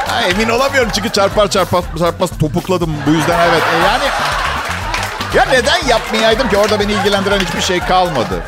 Ha, 0.08 0.22
emin 0.22 0.50
olamıyorum 0.50 0.92
çünkü 0.96 1.10
çarpar 1.10 1.50
çarpar 1.50 1.84
çarpmaz 2.00 2.30
topukladım. 2.40 2.94
Bu 3.08 3.12
yüzden 3.12 3.40
evet. 3.50 3.64
E, 3.74 3.78
yani 3.88 4.04
ya 5.36 5.46
neden 5.46 5.88
yapmayaydım 5.88 6.50
ki 6.50 6.58
orada 6.58 6.80
beni 6.80 6.92
ilgilendiren 6.92 7.40
hiçbir 7.40 7.62
şey 7.62 7.80
kalmadı. 7.80 8.44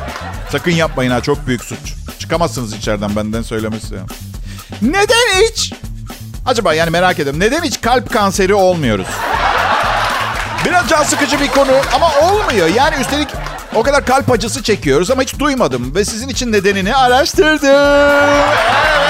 Sakın 0.51 0.71
yapmayın 0.71 1.11
ha 1.11 1.21
çok 1.21 1.47
büyük 1.47 1.63
suç. 1.63 1.93
Çıkamazsınız 2.19 2.73
içeriden 2.73 3.15
benden 3.15 3.41
söylemesi. 3.41 3.95
Neden 4.81 5.41
hiç? 5.41 5.73
Acaba 6.45 6.73
yani 6.73 6.89
merak 6.89 7.19
ediyorum. 7.19 7.39
Neden 7.39 7.63
hiç 7.63 7.81
kalp 7.81 8.13
kanseri 8.13 8.53
olmuyoruz? 8.53 9.07
Biraz 10.65 10.89
can 10.89 11.03
sıkıcı 11.03 11.39
bir 11.39 11.47
konu 11.47 11.71
ama 11.95 12.11
olmuyor. 12.19 12.67
Yani 12.67 12.95
üstelik 13.01 13.27
o 13.75 13.83
kadar 13.83 14.05
kalp 14.05 14.31
acısı 14.31 14.63
çekiyoruz 14.63 15.11
ama 15.11 15.21
hiç 15.21 15.39
duymadım. 15.39 15.95
Ve 15.95 16.05
sizin 16.05 16.29
için 16.29 16.51
nedenini 16.51 16.95
araştırdım. 16.95 19.02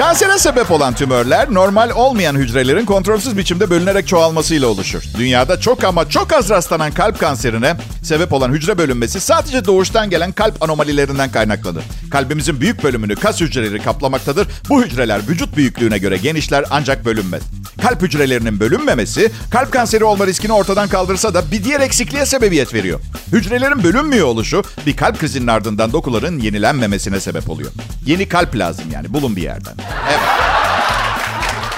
Kansere 0.00 0.38
sebep 0.38 0.70
olan 0.70 0.94
tümörler 0.94 1.54
normal 1.54 1.90
olmayan 1.90 2.34
hücrelerin 2.34 2.84
kontrolsüz 2.84 3.36
biçimde 3.36 3.70
bölünerek 3.70 4.08
çoğalmasıyla 4.08 4.68
oluşur. 4.68 5.02
Dünyada 5.18 5.60
çok 5.60 5.84
ama 5.84 6.08
çok 6.08 6.32
az 6.32 6.50
rastlanan 6.50 6.90
kalp 6.92 7.18
kanserine 7.18 7.76
sebep 8.02 8.32
olan 8.32 8.52
hücre 8.52 8.78
bölünmesi 8.78 9.20
sadece 9.20 9.64
doğuştan 9.64 10.10
gelen 10.10 10.32
kalp 10.32 10.62
anomalilerinden 10.62 11.32
kaynaklanır. 11.32 11.84
Kalbimizin 12.10 12.60
büyük 12.60 12.82
bölümünü 12.84 13.16
kas 13.16 13.40
hücreleri 13.40 13.82
kaplamaktadır. 13.82 14.48
Bu 14.68 14.84
hücreler 14.84 15.28
vücut 15.28 15.56
büyüklüğüne 15.56 15.98
göre 15.98 16.16
genişler 16.16 16.64
ancak 16.70 17.04
bölünmez. 17.04 17.42
Kalp 17.82 18.02
hücrelerinin 18.02 18.60
bölünmemesi 18.60 19.30
kalp 19.50 19.72
kanseri 19.72 20.04
olma 20.04 20.26
riskini 20.26 20.52
ortadan 20.52 20.88
kaldırsa 20.88 21.34
da 21.34 21.50
bir 21.52 21.64
diğer 21.64 21.80
eksikliğe 21.80 22.26
sebebiyet 22.26 22.74
veriyor. 22.74 23.00
Hücrelerin 23.32 23.82
bölünmüyor 23.82 24.26
oluşu 24.26 24.62
bir 24.86 24.96
kalp 24.96 25.18
krizinin 25.18 25.46
ardından 25.46 25.92
dokuların 25.92 26.38
yenilenmemesine 26.38 27.20
sebep 27.20 27.50
oluyor. 27.50 27.70
Yeni 28.06 28.28
kalp 28.28 28.56
lazım 28.56 28.84
yani 28.92 29.12
bulun 29.12 29.36
bir 29.36 29.42
yerden. 29.42 29.74
Evet. 30.08 30.20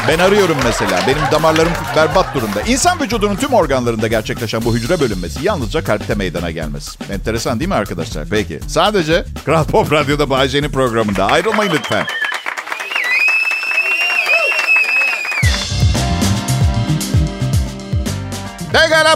Ben 0.09 0.19
arıyorum 0.19 0.57
mesela. 0.65 1.01
Benim 1.07 1.23
damarlarım 1.33 1.73
berbat 1.97 2.35
durumda. 2.35 2.63
İnsan 2.63 3.01
vücudunun 3.01 3.37
tüm 3.37 3.53
organlarında 3.53 4.09
gerçekleşen 4.09 4.65
bu 4.65 4.75
hücre 4.75 5.01
bölünmesi 5.01 5.45
yalnızca 5.45 5.85
kalpte 5.85 6.15
meydana 6.15 6.51
gelmez. 6.51 6.97
Enteresan 7.13 7.61
değil 7.61 7.69
mi 7.69 7.75
arkadaşlar? 7.75 8.25
Peki. 8.31 8.61
Sadece 8.67 9.25
Kral 9.45 9.65
Pop 9.65 9.93
Radyo'da 9.93 10.31
Bayece'nin 10.31 10.71
programında. 10.71 11.27
Ayrılmayın 11.27 11.73
lütfen. 11.73 12.07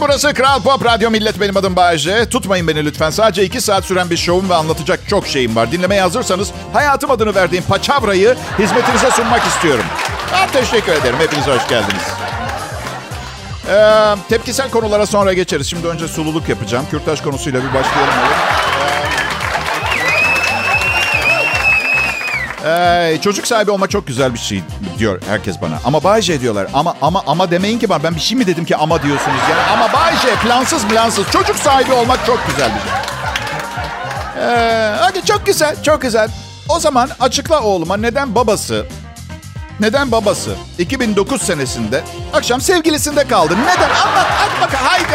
Burası 0.01 0.35
Kral 0.35 0.63
Pop 0.63 0.85
Radyo 0.85 1.11
Millet 1.11 1.41
benim 1.41 1.57
adım 1.57 1.77
Bayece. 1.77 2.29
Tutmayın 2.29 2.69
beni 2.69 2.85
lütfen. 2.85 3.11
Sadece 3.11 3.45
iki 3.45 3.61
saat 3.61 3.85
süren 3.85 4.11
bir 4.11 4.17
şovum 4.17 4.51
ve 4.51 4.55
anlatacak 4.55 5.01
çok 5.09 5.27
şeyim 5.27 5.57
var. 5.57 5.73
Dinlemeye 5.73 6.01
hazırsanız 6.01 6.51
hayatım 6.73 7.11
adını 7.11 7.35
verdiğim 7.35 7.65
paçavrayı 7.65 8.37
hizmetinize 8.59 9.11
sunmak 9.11 9.47
istiyorum. 9.47 9.85
Ben 10.33 10.49
teşekkür 10.49 10.93
ederim. 10.93 11.17
Hepiniz 11.19 11.47
hoş 11.47 11.69
geldiniz. 11.69 12.03
Ee, 13.71 14.15
tepkisel 14.29 14.71
konulara 14.71 15.07
sonra 15.07 15.33
geçeriz. 15.33 15.71
Şimdi 15.71 15.87
önce 15.87 16.09
sululuk 16.09 16.49
yapacağım. 16.49 16.87
Kürtaj 16.91 17.23
konusuyla 17.23 17.61
bir 17.61 17.75
başlayalım. 17.75 18.15
Ee, 22.67 23.19
çocuk 23.23 23.47
sahibi 23.47 23.71
olmak 23.71 23.91
çok 23.91 24.07
güzel 24.07 24.35
bir 24.35 24.39
şey 24.39 24.63
diyor 24.99 25.23
herkes 25.29 25.61
bana. 25.63 25.79
Ama 25.85 26.05
Bayce 26.05 26.41
diyorlar. 26.41 26.67
Ama 26.75 26.97
ama 27.03 27.23
ama 27.27 27.51
demeyin 27.51 27.79
ki 27.79 27.89
bana. 27.89 28.03
Ben 28.03 28.15
bir 28.15 28.21
şey 28.21 28.39
mi 28.39 28.47
dedim 28.47 28.65
ki 28.65 28.77
ama 28.77 29.03
diyorsunuz 29.03 29.39
yani. 29.51 29.63
Ama 29.73 29.93
Bayce 29.93 30.35
plansız 30.43 30.85
plansız. 30.87 31.31
Çocuk 31.31 31.57
sahibi 31.57 31.93
olmak 31.93 32.27
çok 32.27 32.47
güzel 32.47 32.71
bir 32.75 32.81
şey. 32.81 32.91
Ee, 34.47 34.97
hadi 35.01 35.25
çok 35.25 35.47
güzel, 35.47 35.83
çok 35.83 36.03
güzel. 36.03 36.29
O 36.69 36.81
zaman 36.81 37.11
açıkla 37.21 37.63
oğluma 37.63 37.97
neden 37.97 38.35
babası 38.35 38.87
neden 39.81 40.13
babası 40.13 40.51
2009 40.79 41.43
senesinde 41.43 42.05
akşam 42.35 42.61
sevgilisinde 42.61 43.29
kaldı? 43.29 43.55
Neden? 43.63 43.91
Anlat. 43.91 44.27
Hadi 44.31 44.61
bakalım. 44.61 44.85
Haydi. 44.87 45.07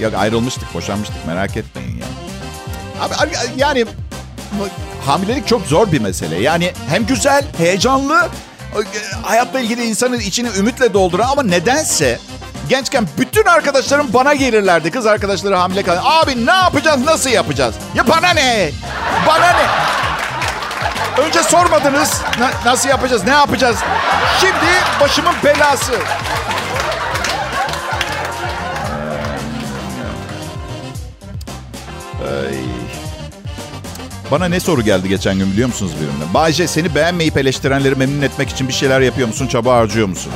Ee, 0.00 0.02
yok 0.04 0.14
ayrılmıştık, 0.14 0.74
boşanmıştık. 0.74 1.26
Merak 1.26 1.56
etmeyin 1.56 1.96
ya. 1.98 2.06
Abi 3.00 3.32
yani 3.56 3.84
hamilelik 5.06 5.48
çok 5.48 5.66
zor 5.66 5.92
bir 5.92 6.00
mesele. 6.00 6.36
Yani 6.42 6.72
hem 6.88 7.06
güzel, 7.06 7.44
heyecanlı, 7.58 8.28
hayatla 9.22 9.60
ilgili 9.60 9.84
insanın 9.84 10.20
içini 10.20 10.48
ümitle 10.58 10.94
dolduran 10.94 11.28
ama 11.28 11.42
nedense 11.42 12.18
gençken 12.68 13.08
bütün 13.18 13.44
arkadaşlarım 13.44 14.06
bana 14.14 14.34
gelirlerdi. 14.34 14.90
Kız 14.90 15.06
arkadaşları 15.06 15.56
hamile 15.56 15.82
kalın. 15.82 16.00
Abi 16.04 16.46
ne 16.46 16.52
yapacağız, 16.52 17.04
nasıl 17.04 17.30
yapacağız? 17.30 17.74
Ya 17.94 18.08
bana 18.08 18.28
ne? 18.30 18.70
Bana 19.26 19.46
ne? 19.52 19.64
Önce 21.22 21.42
sormadınız 21.42 22.20
na- 22.38 22.70
nasıl 22.70 22.88
yapacağız, 22.88 23.24
ne 23.24 23.30
yapacağız? 23.30 23.76
Şimdi 24.40 24.56
başımın 25.00 25.34
belası. 25.44 25.92
Ay. 32.24 32.58
Bana 34.30 34.48
ne 34.48 34.60
soru 34.60 34.82
geldi 34.82 35.08
geçen 35.08 35.38
gün 35.38 35.52
biliyor 35.52 35.68
musunuz 35.68 35.92
birine? 36.00 36.34
Bayce 36.34 36.66
seni 36.66 36.94
beğenmeyip 36.94 37.36
eleştirenleri 37.36 37.94
memnun 37.94 38.22
etmek 38.22 38.48
için 38.48 38.68
bir 38.68 38.72
şeyler 38.72 39.00
yapıyor 39.00 39.28
musun? 39.28 39.46
Çaba 39.46 39.74
harcıyor 39.76 40.08
musun? 40.08 40.32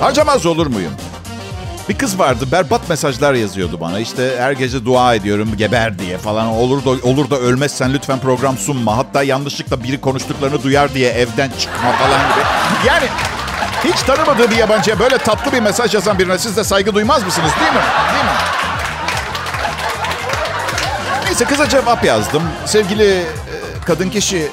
Harcamaz 0.00 0.46
olur 0.46 0.66
muyum? 0.66 0.92
Bir 1.88 1.98
kız 1.98 2.18
vardı 2.18 2.44
berbat 2.52 2.88
mesajlar 2.88 3.34
yazıyordu 3.34 3.80
bana. 3.80 3.98
İşte 3.98 4.34
her 4.38 4.52
gece 4.52 4.84
dua 4.84 5.14
ediyorum 5.14 5.56
geber 5.56 5.98
diye 5.98 6.18
falan. 6.18 6.46
Olur 6.46 6.84
da 6.84 6.90
olur 6.90 7.30
da 7.30 7.36
ölmezsen 7.38 7.94
lütfen 7.94 8.18
program 8.18 8.58
sunma. 8.58 8.96
Hatta 8.96 9.22
yanlışlıkla 9.22 9.84
biri 9.84 10.00
konuştuklarını 10.00 10.62
duyar 10.62 10.94
diye 10.94 11.10
evden 11.10 11.50
çıkma 11.58 11.92
falan 11.92 12.20
gibi. 12.20 12.44
Yani 12.86 13.06
hiç 13.84 14.02
tanımadığı 14.02 14.50
bir 14.50 14.56
yabancıya 14.56 14.98
böyle 14.98 15.18
tatlı 15.18 15.52
bir 15.52 15.60
mesaj 15.60 15.94
yazan 15.94 16.18
birine 16.18 16.38
siz 16.38 16.56
de 16.56 16.64
saygı 16.64 16.94
duymaz 16.94 17.24
mısınız 17.24 17.50
değil 17.60 17.72
mi? 17.72 17.82
Değil 18.14 18.24
mi? 18.24 18.55
Neyse 21.36 21.54
kıza 21.54 21.68
cevap 21.68 22.04
yazdım. 22.04 22.42
Sevgili 22.66 23.12
e, 23.12 23.24
kadın 23.86 24.10
kişi 24.10 24.48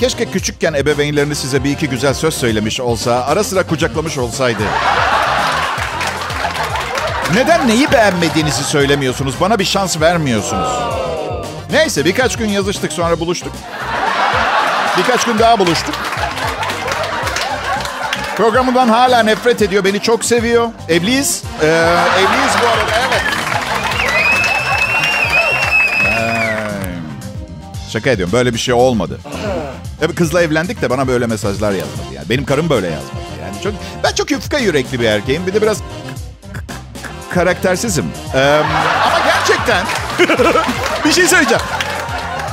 keşke 0.00 0.30
küçükken 0.30 0.74
ebeveynlerini 0.74 1.34
size 1.34 1.64
bir 1.64 1.70
iki 1.70 1.88
güzel 1.88 2.14
söz 2.14 2.34
söylemiş 2.34 2.80
olsa, 2.80 3.24
ara 3.26 3.44
sıra 3.44 3.66
kucaklamış 3.66 4.18
olsaydı. 4.18 4.62
Neden 7.34 7.68
neyi 7.68 7.92
beğenmediğinizi 7.92 8.64
söylemiyorsunuz? 8.64 9.34
Bana 9.40 9.58
bir 9.58 9.64
şans 9.64 10.00
vermiyorsunuz. 10.00 10.68
Neyse 11.70 12.04
birkaç 12.04 12.36
gün 12.36 12.48
yazıştık 12.48 12.92
sonra 12.92 13.20
buluştuk. 13.20 13.52
Birkaç 14.98 15.24
gün 15.24 15.38
daha 15.38 15.58
buluştuk. 15.58 15.94
Programından 18.36 18.88
hala 18.88 19.22
nefret 19.22 19.62
ediyor. 19.62 19.84
Beni 19.84 20.00
çok 20.00 20.24
seviyor. 20.24 20.68
Evliyiz. 20.88 21.42
Ee, 21.62 21.66
evliyiz 22.18 22.47
şaka 27.88 28.10
ediyorum. 28.10 28.32
Böyle 28.32 28.54
bir 28.54 28.58
şey 28.58 28.74
olmadı. 28.74 29.18
Tabii 30.00 30.14
kızla 30.14 30.42
evlendik 30.42 30.82
de 30.82 30.90
bana 30.90 31.08
böyle 31.08 31.26
mesajlar 31.26 31.72
yazmadı. 31.72 32.14
Yani 32.14 32.28
benim 32.28 32.44
karım 32.44 32.70
böyle 32.70 32.86
yazmadı. 32.86 33.12
Yani 33.42 33.62
çok 33.62 33.72
ben 34.04 34.12
çok 34.12 34.30
yufka 34.30 34.58
yürekli 34.58 35.00
bir 35.00 35.04
erkeğim. 35.04 35.46
Bir 35.46 35.54
de 35.54 35.62
biraz 35.62 35.78
karaktersizim. 37.34 38.04
Ee, 38.34 38.38
ama 39.04 39.18
gerçekten 39.26 39.86
bir 41.04 41.12
şey 41.12 41.26
söyleyeceğim. 41.26 41.62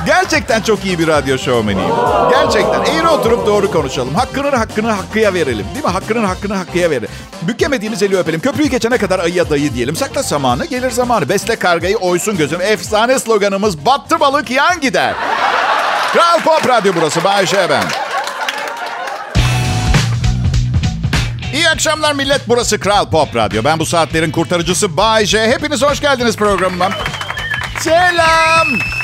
Gerçekten 0.06 0.60
çok 0.62 0.84
iyi 0.84 0.98
bir 0.98 1.06
radyo 1.06 1.38
şovmeniyim. 1.38 1.94
Gerçekten. 2.30 2.84
Eğri 2.84 3.08
oturup 3.08 3.46
doğru 3.46 3.70
konuşalım. 3.70 4.14
Hakkının 4.14 4.52
hakkını 4.52 4.90
hakkıya 4.90 5.34
verelim. 5.34 5.66
Değil 5.74 5.84
mi? 5.84 5.90
Hakkının 5.90 6.24
hakkını 6.24 6.54
hakkıya 6.56 6.90
verelim. 6.90 7.08
Bükemediğimiz 7.42 8.02
eli 8.02 8.16
öpelim. 8.16 8.40
Köprüyü 8.40 8.68
geçene 8.68 8.98
kadar 8.98 9.18
ayıya 9.18 9.50
dayı 9.50 9.74
diyelim. 9.74 9.96
Sakla 9.96 10.22
zamanı 10.22 10.64
gelir 10.64 10.90
zamanı. 10.90 11.28
Besle 11.28 11.56
kargayı 11.56 11.96
oysun 11.96 12.36
gözüm. 12.36 12.60
Efsane 12.60 13.18
sloganımız 13.18 13.86
battı 13.86 14.20
balık 14.20 14.50
yan 14.50 14.80
gider. 14.80 15.14
Kral 16.12 16.40
Pop 16.44 16.68
Radyo 16.68 16.92
burası. 16.96 17.24
Bayşe 17.24 17.66
ben. 17.70 17.84
İyi 21.54 21.68
akşamlar 21.68 22.12
millet. 22.12 22.40
Burası 22.48 22.80
Kral 22.80 23.10
Pop 23.10 23.36
Radyo. 23.36 23.64
Ben 23.64 23.78
bu 23.78 23.86
saatlerin 23.86 24.30
kurtarıcısı 24.30 24.96
Bay 24.96 25.26
J. 25.26 25.48
Hepiniz 25.50 25.82
hoş 25.82 26.00
geldiniz 26.00 26.36
programıma. 26.36 26.90
Selam. 27.80 28.95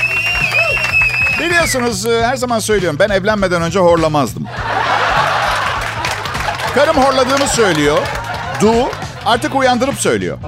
Biliyorsunuz 1.43 2.07
e, 2.07 2.27
her 2.27 2.37
zaman 2.37 2.59
söylüyorum 2.59 2.99
ben 2.99 3.09
evlenmeden 3.09 3.63
önce 3.63 3.79
horlamazdım. 3.79 4.47
Karım 6.75 6.97
horladığımı 6.97 7.49
söylüyor. 7.49 7.99
Du 8.61 8.73
artık 9.27 9.55
uyandırıp 9.55 9.95
söylüyor. 9.95 10.39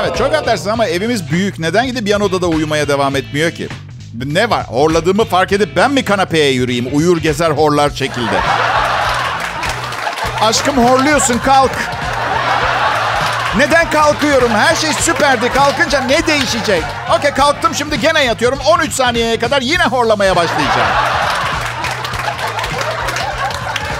Evet 0.00 0.16
çok 0.16 0.34
atarsın 0.34 0.70
ama 0.70 0.86
evimiz 0.86 1.30
büyük. 1.30 1.58
Neden 1.58 1.86
gidip 1.86 2.08
yan 2.08 2.20
odada 2.20 2.46
uyumaya 2.46 2.88
devam 2.88 3.16
etmiyor 3.16 3.50
ki? 3.50 3.68
Ne 4.24 4.50
var? 4.50 4.64
Horladığımı 4.66 5.24
fark 5.24 5.52
edip 5.52 5.76
ben 5.76 5.90
mi 5.90 6.04
kanapeye 6.04 6.50
yürüyeyim? 6.52 6.88
Uyur 6.92 7.16
gezer 7.16 7.50
horlar 7.50 7.90
şekilde. 7.90 8.40
Aşkım 10.42 10.76
horluyorsun 10.88 11.38
kalk. 11.38 11.70
Neden 13.58 13.90
kalkıyorum? 13.90 14.50
Her 14.50 14.76
şey 14.76 14.92
süperdi. 14.92 15.52
Kalkınca 15.52 16.00
ne 16.00 16.26
değişecek? 16.26 16.82
Okey 17.18 17.30
kalktım 17.30 17.74
şimdi 17.74 18.00
gene 18.00 18.24
yatıyorum. 18.24 18.58
13 18.78 18.92
saniyeye 18.92 19.38
kadar 19.38 19.62
yine 19.62 19.84
horlamaya 19.84 20.36
başlayacağım. 20.36 20.88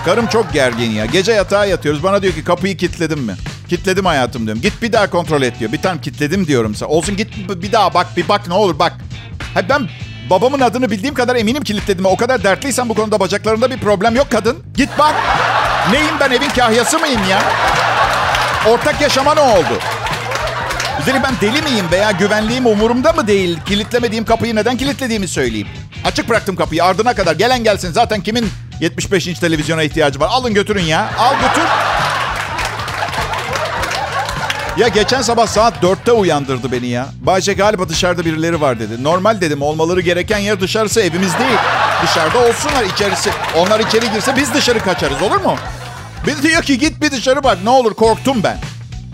Karım 0.05 0.27
çok 0.27 0.53
gergin 0.53 0.91
ya. 0.91 1.07
Gece 1.07 1.33
yatağa 1.33 1.65
yatıyoruz. 1.67 2.03
Bana 2.03 2.23
diyor 2.23 2.35
ki 2.35 2.45
kapıyı 2.45 2.77
kilitledim 2.77 3.21
mi? 3.21 3.35
Kilitledim 3.69 4.07
hayatım 4.07 4.47
diyorum. 4.47 4.63
Git 4.63 4.83
bir 4.83 4.93
daha 4.93 5.11
kontrol 5.11 5.43
et 5.43 5.61
diyor. 5.61 5.73
Bir 5.73 5.83
tane 5.83 6.01
kilitledim 6.01 6.47
diyorum. 6.47 6.75
Olsun 6.87 7.17
git 7.17 7.29
bir 7.49 7.73
daha 7.73 7.95
bak 7.95 8.07
bir 8.17 8.29
bak 8.29 8.49
ne 8.49 8.55
olur 8.55 8.79
bak. 8.79 8.93
Ha 9.55 9.61
ben 9.69 9.89
babamın 10.31 10.61
adını 10.61 10.91
bildiğim 10.91 11.15
kadar 11.15 11.37
eminim 11.37 11.63
kilitledim. 11.63 12.07
O 12.07 12.17
kadar 12.17 12.45
dertliysen 12.45 12.89
bu 12.89 12.95
konuda 12.95 13.21
bacaklarında 13.21 13.71
bir 13.71 13.79
problem 13.79 14.17
yok 14.17 14.31
kadın. 14.31 14.57
Git 14.77 14.91
bak. 14.99 15.15
Neyim 15.93 16.15
ben 16.21 16.31
evin 16.31 16.49
kahyası 16.49 16.99
mıyım 16.99 17.21
ya? 17.31 17.43
Ortak 18.71 19.01
yaşama 19.01 19.35
ne 19.35 19.41
oldu? 19.41 19.79
Üstelik 20.99 21.23
ben 21.23 21.35
deli 21.41 21.63
miyim 21.63 21.87
veya 21.93 22.11
güvenliğim 22.11 22.67
umurumda 22.67 23.13
mı 23.13 23.27
değil? 23.27 23.59
Kilitlemediğim 23.67 24.25
kapıyı 24.25 24.55
neden 24.57 24.77
kilitlediğimi 24.77 25.29
söyleyeyim. 25.29 25.69
Açık 26.05 26.29
bıraktım 26.29 26.57
kapıyı 26.57 26.85
ardına 26.85 27.15
kadar. 27.15 27.35
Gelen 27.35 27.65
gelsin. 27.65 27.93
Zaten 27.93 28.21
kimin 28.21 28.49
75 28.81 29.27
inç 29.27 29.39
televizyona 29.39 29.83
ihtiyacı 29.83 30.21
var? 30.21 30.29
Alın 30.31 30.55
götürün 30.55 30.85
ya. 30.85 31.11
Al 31.19 31.35
götür. 31.35 31.63
Ya 34.77 34.89
geçen 34.89 35.23
sabah 35.23 35.47
saat 35.47 35.75
4'te 35.83 36.13
uyandırdı 36.13 36.73
beni 36.73 36.87
ya. 36.87 37.07
Bayce 37.21 37.53
galiba 37.53 37.89
dışarıda 37.89 38.25
birileri 38.25 38.61
var 38.61 38.81
dedi. 38.81 39.05
Normal 39.05 39.41
dedim 39.41 39.63
olmaları 39.63 40.01
gereken 40.01 40.39
yer 40.39 40.61
dışarısı 40.61 41.01
evimiz 41.01 41.39
değil. 41.39 41.59
Dışarıda 42.03 42.39
olsunlar 42.39 42.85
içerisi. 42.95 43.31
Onlar 43.57 43.81
içeri 43.81 44.13
girse 44.13 44.37
biz 44.37 44.55
dışarı 44.55 44.79
kaçarız 44.79 45.23
olur 45.23 45.37
mu? 45.37 45.57
Bir 46.27 46.43
diyor 46.43 46.63
ki 46.63 46.79
git 46.79 47.03
bir 47.03 47.11
dışarı 47.11 47.45
bak 47.45 47.59
ne 47.65 47.71
olur 47.71 47.95
korktum 47.95 48.43
ben. 48.43 48.59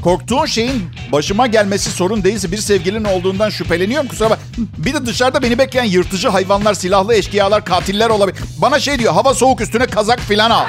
Korktuğun 0.03 0.47
şeyin 0.47 0.91
başıma 1.13 1.47
gelmesi 1.47 1.91
sorun 1.91 2.25
değilse 2.25 2.53
bir 2.53 2.59
sevgilin 2.59 3.05
olduğundan 3.05 3.51
şüpheleniyorum 3.51 4.09
kusura 4.09 4.31
bak. 4.31 4.39
Bir 4.57 4.95
de 4.95 5.07
dışarıda 5.07 5.43
beni 5.43 5.59
bekleyen 5.59 5.85
yırtıcı 5.85 6.29
hayvanlar, 6.29 6.75
silahlı 6.75 7.15
eşkıyalar, 7.15 7.65
katiller 7.65 8.11
olabilir. 8.11 8.41
Bana 8.59 8.81
şey 8.81 8.99
diyor 8.99 9.13
hava 9.13 9.35
soğuk 9.35 9.61
üstüne 9.61 9.87
kazak 9.87 10.21
filan 10.21 10.51
al. 10.51 10.65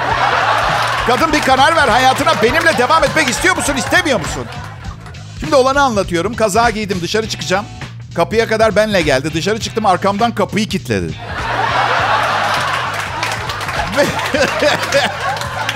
Kadın 1.06 1.32
bir 1.32 1.40
karar 1.40 1.76
ver 1.76 1.88
hayatına 1.88 2.42
benimle 2.42 2.78
devam 2.78 3.04
etmek 3.04 3.28
istiyor 3.28 3.56
musun 3.56 3.76
istemiyor 3.76 4.20
musun? 4.20 4.44
Şimdi 5.40 5.54
olanı 5.54 5.82
anlatıyorum. 5.82 6.34
Kaza 6.34 6.70
giydim 6.70 6.98
dışarı 7.02 7.28
çıkacağım. 7.28 7.64
Kapıya 8.14 8.48
kadar 8.48 8.76
benle 8.76 9.02
geldi. 9.02 9.30
Dışarı 9.34 9.60
çıktım 9.60 9.86
arkamdan 9.86 10.34
kapıyı 10.34 10.68
kilitledi. 10.68 11.14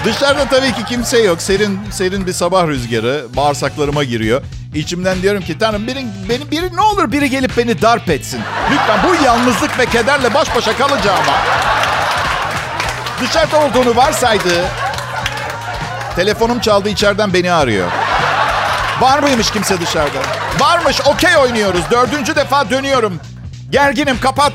Dışarıda 0.04 0.44
tabii 0.44 0.72
ki 0.72 0.84
kimse 0.88 1.18
yok. 1.18 1.42
Serin 1.42 1.80
serin 1.90 2.26
bir 2.26 2.32
sabah 2.32 2.66
rüzgarı 2.66 3.26
bağırsaklarıma 3.36 4.04
giriyor. 4.04 4.42
İçimden 4.74 5.22
diyorum 5.22 5.42
ki 5.42 5.58
Tanrım 5.58 5.86
biri, 5.86 6.06
beni, 6.28 6.50
biri 6.50 6.76
ne 6.76 6.80
olur 6.80 7.12
biri 7.12 7.30
gelip 7.30 7.56
beni 7.56 7.82
darp 7.82 8.10
etsin. 8.10 8.40
Lütfen 8.70 8.98
bu 9.04 9.24
yalnızlık 9.24 9.78
ve 9.78 9.86
kederle 9.86 10.34
baş 10.34 10.56
başa 10.56 10.76
kalacağıma. 10.76 11.32
Dışarıda 13.20 13.60
olduğunu 13.60 13.96
varsaydı. 13.96 14.64
Telefonum 16.16 16.60
çaldı 16.60 16.88
içeriden 16.88 17.32
beni 17.34 17.52
arıyor. 17.52 17.86
Var 19.00 19.18
mıymış 19.18 19.50
kimse 19.50 19.80
dışarıda? 19.80 20.18
Varmış 20.60 21.00
okey 21.06 21.36
oynuyoruz. 21.36 21.80
Dördüncü 21.90 22.36
defa 22.36 22.70
dönüyorum. 22.70 23.20
Gerginim 23.70 24.20
kapat. 24.20 24.52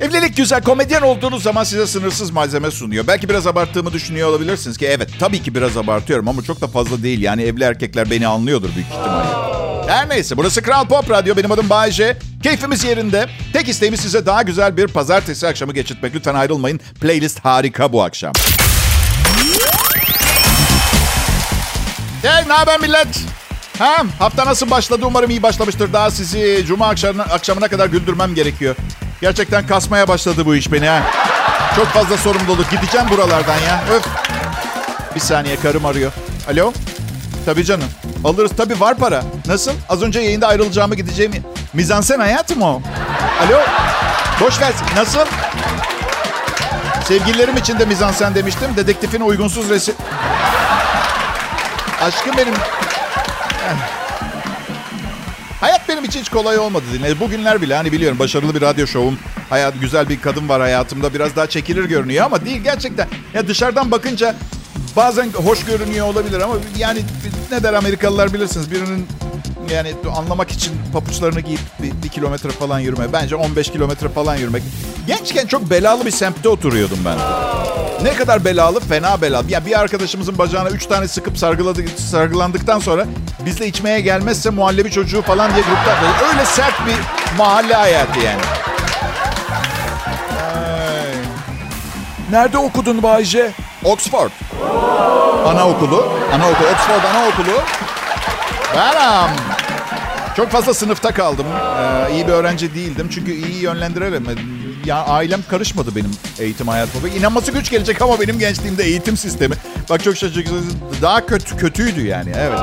Evlilik 0.00 0.36
güzel. 0.36 0.62
Komedyen 0.62 1.02
olduğunuz 1.02 1.42
zaman 1.42 1.64
size 1.64 1.86
sınırsız 1.86 2.30
malzeme 2.30 2.70
sunuyor. 2.70 3.06
Belki 3.06 3.28
biraz 3.28 3.46
abarttığımı 3.46 3.92
düşünüyor 3.92 4.28
olabilirsiniz 4.28 4.78
ki 4.78 4.86
evet 4.86 5.10
tabii 5.18 5.42
ki 5.42 5.54
biraz 5.54 5.76
abartıyorum 5.76 6.28
ama 6.28 6.42
çok 6.42 6.60
da 6.60 6.66
fazla 6.66 7.02
değil. 7.02 7.22
Yani 7.22 7.42
evli 7.42 7.64
erkekler 7.64 8.10
beni 8.10 8.26
anlıyordur 8.26 8.68
büyük 8.74 8.88
ihtimalle. 8.88 9.28
Her 9.88 10.08
neyse 10.08 10.36
burası 10.36 10.62
Kral 10.62 10.88
Pop 10.88 11.10
Radyo. 11.10 11.36
Benim 11.36 11.52
adım 11.52 11.70
Bayece. 11.70 12.16
Keyfimiz 12.42 12.84
yerinde. 12.84 13.26
Tek 13.52 13.68
isteğimiz 13.68 14.00
size 14.00 14.26
daha 14.26 14.42
güzel 14.42 14.76
bir 14.76 14.86
pazartesi 14.86 15.46
akşamı 15.46 15.72
geçirtmek. 15.72 16.14
Lütfen 16.14 16.34
ayrılmayın. 16.34 16.80
Playlist 17.00 17.40
harika 17.44 17.92
bu 17.92 18.02
akşam. 18.02 18.32
Hey 22.22 22.48
ne 22.48 22.52
haber 22.52 22.80
millet? 22.80 23.08
Ha, 23.78 24.02
hafta 24.18 24.46
nasıl 24.46 24.70
başladı? 24.70 25.06
Umarım 25.06 25.30
iyi 25.30 25.42
başlamıştır. 25.42 25.92
Daha 25.92 26.10
sizi 26.10 26.64
cuma 26.66 26.88
akşamına, 26.88 27.22
akşamına 27.22 27.68
kadar 27.68 27.86
güldürmem 27.86 28.34
gerekiyor. 28.34 28.76
Gerçekten 29.20 29.66
kasmaya 29.66 30.08
başladı 30.08 30.46
bu 30.46 30.56
iş 30.56 30.72
beni 30.72 30.88
ha. 30.88 31.02
Çok 31.76 31.86
fazla 31.86 32.16
sorumluluk. 32.16 32.70
Gideceğim 32.70 33.06
buralardan 33.10 33.58
ya. 33.58 33.82
Öf. 33.92 34.06
Bir 35.14 35.20
saniye 35.20 35.56
karım 35.56 35.86
arıyor. 35.86 36.12
Alo? 36.52 36.72
Tabii 37.46 37.64
canım. 37.64 37.88
Alırız 38.24 38.50
tabii 38.56 38.80
var 38.80 38.96
para. 38.96 39.22
Nasıl? 39.46 39.72
Az 39.88 40.02
önce 40.02 40.20
yayında 40.20 40.46
ayrılacağımı 40.48 40.94
gideceğimi. 40.94 41.42
Mizansen 41.72 42.18
hayatım 42.20 42.62
o. 42.62 42.82
Alo? 43.46 43.60
Boş 44.40 44.60
ver. 44.60 44.72
Nasıl? 44.96 45.26
Sevgililerim 47.04 47.56
için 47.56 47.78
de 47.78 47.84
mizansen 47.84 48.34
demiştim. 48.34 48.76
Dedektifin 48.76 49.20
uygunsuz 49.20 49.70
resim... 49.70 49.94
Aşkım 52.02 52.36
benim... 52.36 52.54
Hayat 55.60 55.88
benim 55.88 56.04
için 56.04 56.20
hiç 56.20 56.28
kolay 56.28 56.58
olmadı. 56.58 56.84
Dinle. 56.92 57.20
Bugünler 57.20 57.62
bile 57.62 57.74
hani 57.74 57.92
biliyorum 57.92 58.18
başarılı 58.18 58.54
bir 58.54 58.60
radyo 58.60 58.86
şovum. 58.86 59.18
Hayat 59.50 59.74
güzel 59.80 60.08
bir 60.08 60.20
kadın 60.20 60.48
var 60.48 60.60
hayatımda. 60.60 61.14
Biraz 61.14 61.36
daha 61.36 61.46
çekilir 61.46 61.84
görünüyor 61.84 62.26
ama 62.26 62.44
değil 62.44 62.60
gerçekten. 62.60 63.08
Ya 63.34 63.48
dışarıdan 63.48 63.90
bakınca 63.90 64.34
bazen 64.96 65.28
hoş 65.32 65.64
görünüyor 65.64 66.06
olabilir 66.06 66.40
ama 66.40 66.54
yani 66.78 67.02
ne 67.50 67.62
der 67.62 67.74
Amerikalılar 67.74 68.32
bilirsiniz. 68.34 68.70
Birinin 68.70 69.06
yani 69.70 69.94
anlamak 70.16 70.50
için 70.50 70.72
papuçlarını 70.92 71.40
giyip 71.40 71.60
bir, 71.82 71.92
bir 72.02 72.08
kilometre 72.08 72.50
falan 72.50 72.80
yürüme. 72.80 73.12
Bence 73.12 73.36
15 73.36 73.70
kilometre 73.72 74.08
falan 74.08 74.36
yürümek. 74.36 74.62
Gençken 75.06 75.46
çok 75.46 75.70
belalı 75.70 76.06
bir 76.06 76.10
semtte 76.10 76.48
oturuyordum 76.48 76.98
ben. 77.04 77.18
Ne 78.02 78.14
kadar 78.14 78.44
belalı? 78.44 78.80
Fena 78.80 79.22
belalı. 79.22 79.50
Ya 79.50 79.66
bir 79.66 79.80
arkadaşımızın 79.80 80.38
bacağına 80.38 80.68
üç 80.68 80.86
tane 80.86 81.08
sıkıp 81.08 81.38
sargıladık, 81.38 81.88
sargılandıktan 82.00 82.78
sonra 82.78 83.06
bizle 83.46 83.66
içmeye 83.66 84.00
gelmezse 84.00 84.50
muhallebi 84.50 84.90
çocuğu 84.90 85.22
falan 85.22 85.54
diye 85.54 85.64
grupta 85.64 85.98
öyle 86.28 86.44
sert 86.44 86.86
bir 86.86 86.96
mahalle 87.38 87.74
hayatı 87.74 88.20
yani. 88.20 88.40
Ay. 90.30 91.14
Nerede 92.30 92.58
okudun 92.58 93.02
Bayce? 93.02 93.50
Oxford. 93.84 94.30
Anaokulu. 95.46 96.12
Anaokulu. 96.34 96.68
Oxford 96.68 97.04
Anaokulu. 97.14 97.62
Benim. 98.76 99.36
Çok 100.36 100.50
fazla 100.50 100.74
sınıfta 100.74 101.14
kaldım. 101.14 101.46
Ee, 101.78 102.12
iyi 102.12 102.26
bir 102.26 102.32
öğrenci 102.32 102.74
değildim. 102.74 103.08
Çünkü 103.14 103.32
iyi 103.32 103.62
yönlendirelim. 103.62 104.26
Ya 104.84 105.04
ailem 105.04 105.40
karışmadı 105.50 105.96
benim 105.96 106.10
eğitim 106.38 106.68
hayatıma. 106.68 107.08
İnanması 107.08 107.52
güç 107.52 107.70
gelecek 107.70 108.02
ama 108.02 108.20
benim 108.20 108.38
gençliğimde 108.38 108.84
eğitim 108.84 109.16
sistemi. 109.16 109.54
Bak 109.90 110.04
çok 110.04 110.16
şaşırtıcı. 110.16 110.50
Daha 111.02 111.26
kötü 111.26 111.56
kötüydü 111.56 112.06
yani. 112.06 112.32
Evet. 112.38 112.58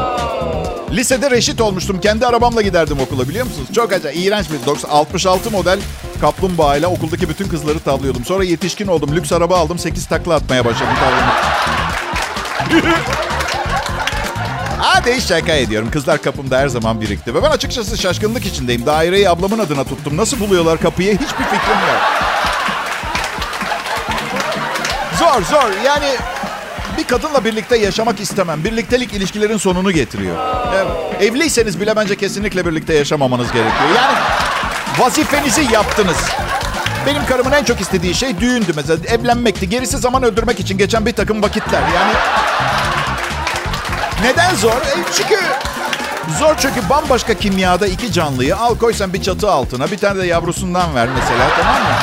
Lisede 0.91 1.32
reşit 1.32 1.62
olmuştum. 1.62 1.99
Kendi 1.99 2.27
arabamla 2.27 2.62
giderdim 2.62 2.99
okula 2.99 3.30
biliyor 3.30 3.45
musunuz? 3.45 3.67
Çok 3.75 3.93
acayip. 3.93 4.19
iğrenç 4.19 4.45
bir 4.51 4.65
90, 4.65 4.89
66 4.89 5.51
model 5.51 5.80
kaplumbağa 6.21 6.77
ile 6.77 6.88
okuldaki 6.88 7.30
bütün 7.30 7.47
kızları 7.47 7.80
tavlıyordum. 7.80 8.25
Sonra 8.25 8.43
yetişkin 8.43 8.88
oldum. 8.88 9.15
Lüks 9.15 9.32
araba 9.32 9.58
aldım. 9.58 9.80
8 9.80 10.06
takla 10.06 10.36
atmaya 10.36 10.65
başladım. 10.65 10.93
Hadi 14.79 15.21
şaka 15.21 15.53
ediyorum. 15.53 15.91
Kızlar 15.91 16.21
kapımda 16.21 16.57
her 16.57 16.67
zaman 16.67 17.01
birikti. 17.01 17.33
Ve 17.35 17.43
ben 17.43 17.51
açıkçası 17.51 17.97
şaşkınlık 17.97 18.45
içindeyim. 18.45 18.85
Daireyi 18.85 19.29
ablamın 19.29 19.59
adına 19.59 19.83
tuttum. 19.83 20.17
Nasıl 20.17 20.39
buluyorlar 20.39 20.79
kapıyı 20.81 21.13
hiçbir 21.13 21.43
fikrim 21.43 21.79
yok. 21.87 22.01
Zor 25.19 25.41
zor. 25.41 25.71
Yani 25.85 26.05
bir 26.97 27.03
kadınla 27.03 27.45
birlikte 27.45 27.77
yaşamak 27.77 28.19
istemem. 28.19 28.63
Birliktelik 28.63 29.13
ilişkilerin 29.13 29.57
sonunu 29.57 29.91
getiriyor. 29.91 30.35
Evet. 30.75 31.21
Evliyseniz 31.21 31.79
bile 31.81 31.95
bence 31.95 32.15
kesinlikle 32.15 32.65
birlikte 32.65 32.93
yaşamamanız 32.93 33.51
gerekiyor. 33.51 33.89
Yani 33.95 34.17
vazifenizi 34.99 35.73
yaptınız. 35.73 36.17
Benim 37.05 37.25
karımın 37.25 37.51
en 37.51 37.63
çok 37.63 37.81
istediği 37.81 38.15
şey 38.15 38.39
düğündü 38.39 38.71
mesela. 38.75 38.97
Evlenmekti. 39.07 39.69
Gerisi 39.69 39.97
zaman 39.97 40.23
öldürmek 40.23 40.59
için 40.59 40.77
geçen 40.77 41.05
bir 41.05 41.13
takım 41.13 41.43
vakitler. 41.43 41.81
Yani 41.95 42.13
neden 44.21 44.56
zor? 44.56 44.71
E 44.71 44.95
çünkü 45.13 45.36
zor 46.39 46.56
çünkü 46.58 46.89
bambaşka 46.89 47.34
kimyada 47.34 47.88
iki 47.88 48.12
canlıyı 48.12 48.58
al 48.58 48.77
koysan 48.77 49.13
bir 49.13 49.21
çatı 49.21 49.51
altına 49.51 49.91
bir 49.91 49.97
tane 49.97 50.19
de 50.19 50.27
yavrusundan 50.27 50.95
ver 50.95 51.10
mesela 51.15 51.49
tamam 51.58 51.82
mı? 51.82 51.97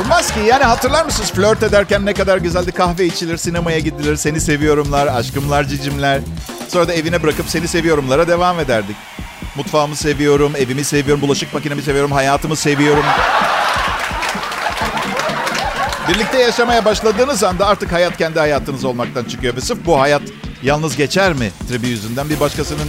Olmaz 0.00 0.34
ki 0.34 0.40
yani 0.46 0.64
hatırlar 0.64 1.04
mısınız 1.04 1.32
flört 1.32 1.62
ederken 1.62 2.06
ne 2.06 2.14
kadar 2.14 2.38
güzeldi 2.38 2.72
kahve 2.72 3.06
içilir, 3.06 3.36
sinemaya 3.36 3.78
gidilir, 3.78 4.16
seni 4.16 4.40
seviyorumlar, 4.40 5.06
aşkımlar, 5.06 5.64
cicimler. 5.64 6.20
Sonra 6.68 6.88
da 6.88 6.92
evine 6.94 7.22
bırakıp 7.22 7.48
seni 7.48 7.68
seviyorumlara 7.68 8.28
devam 8.28 8.60
ederdik. 8.60 8.96
Mutfağımı 9.56 9.96
seviyorum, 9.96 10.52
evimi 10.56 10.84
seviyorum, 10.84 11.22
bulaşık 11.22 11.54
makinemi 11.54 11.82
seviyorum, 11.82 12.12
hayatımı 12.12 12.56
seviyorum. 12.56 13.04
Birlikte 16.10 16.38
yaşamaya 16.38 16.84
başladığınız 16.84 17.44
anda 17.44 17.66
artık 17.66 17.92
hayat 17.92 18.16
kendi 18.16 18.38
hayatınız 18.38 18.84
olmaktan 18.84 19.24
çıkıyor. 19.24 19.56
Ve 19.56 19.60
sırf 19.60 19.78
bu 19.86 20.00
hayat 20.00 20.22
yalnız 20.62 20.96
geçer 20.96 21.32
mi 21.32 21.50
tribi 21.68 21.88
yüzünden 21.88 22.30
bir 22.30 22.40
başkasının 22.40 22.88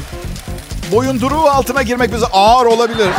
boyunduruğu 0.91 1.49
altına 1.49 1.81
girmek 1.81 2.13
bize 2.13 2.25
ağır 2.25 2.65
olabilir. 2.65 3.09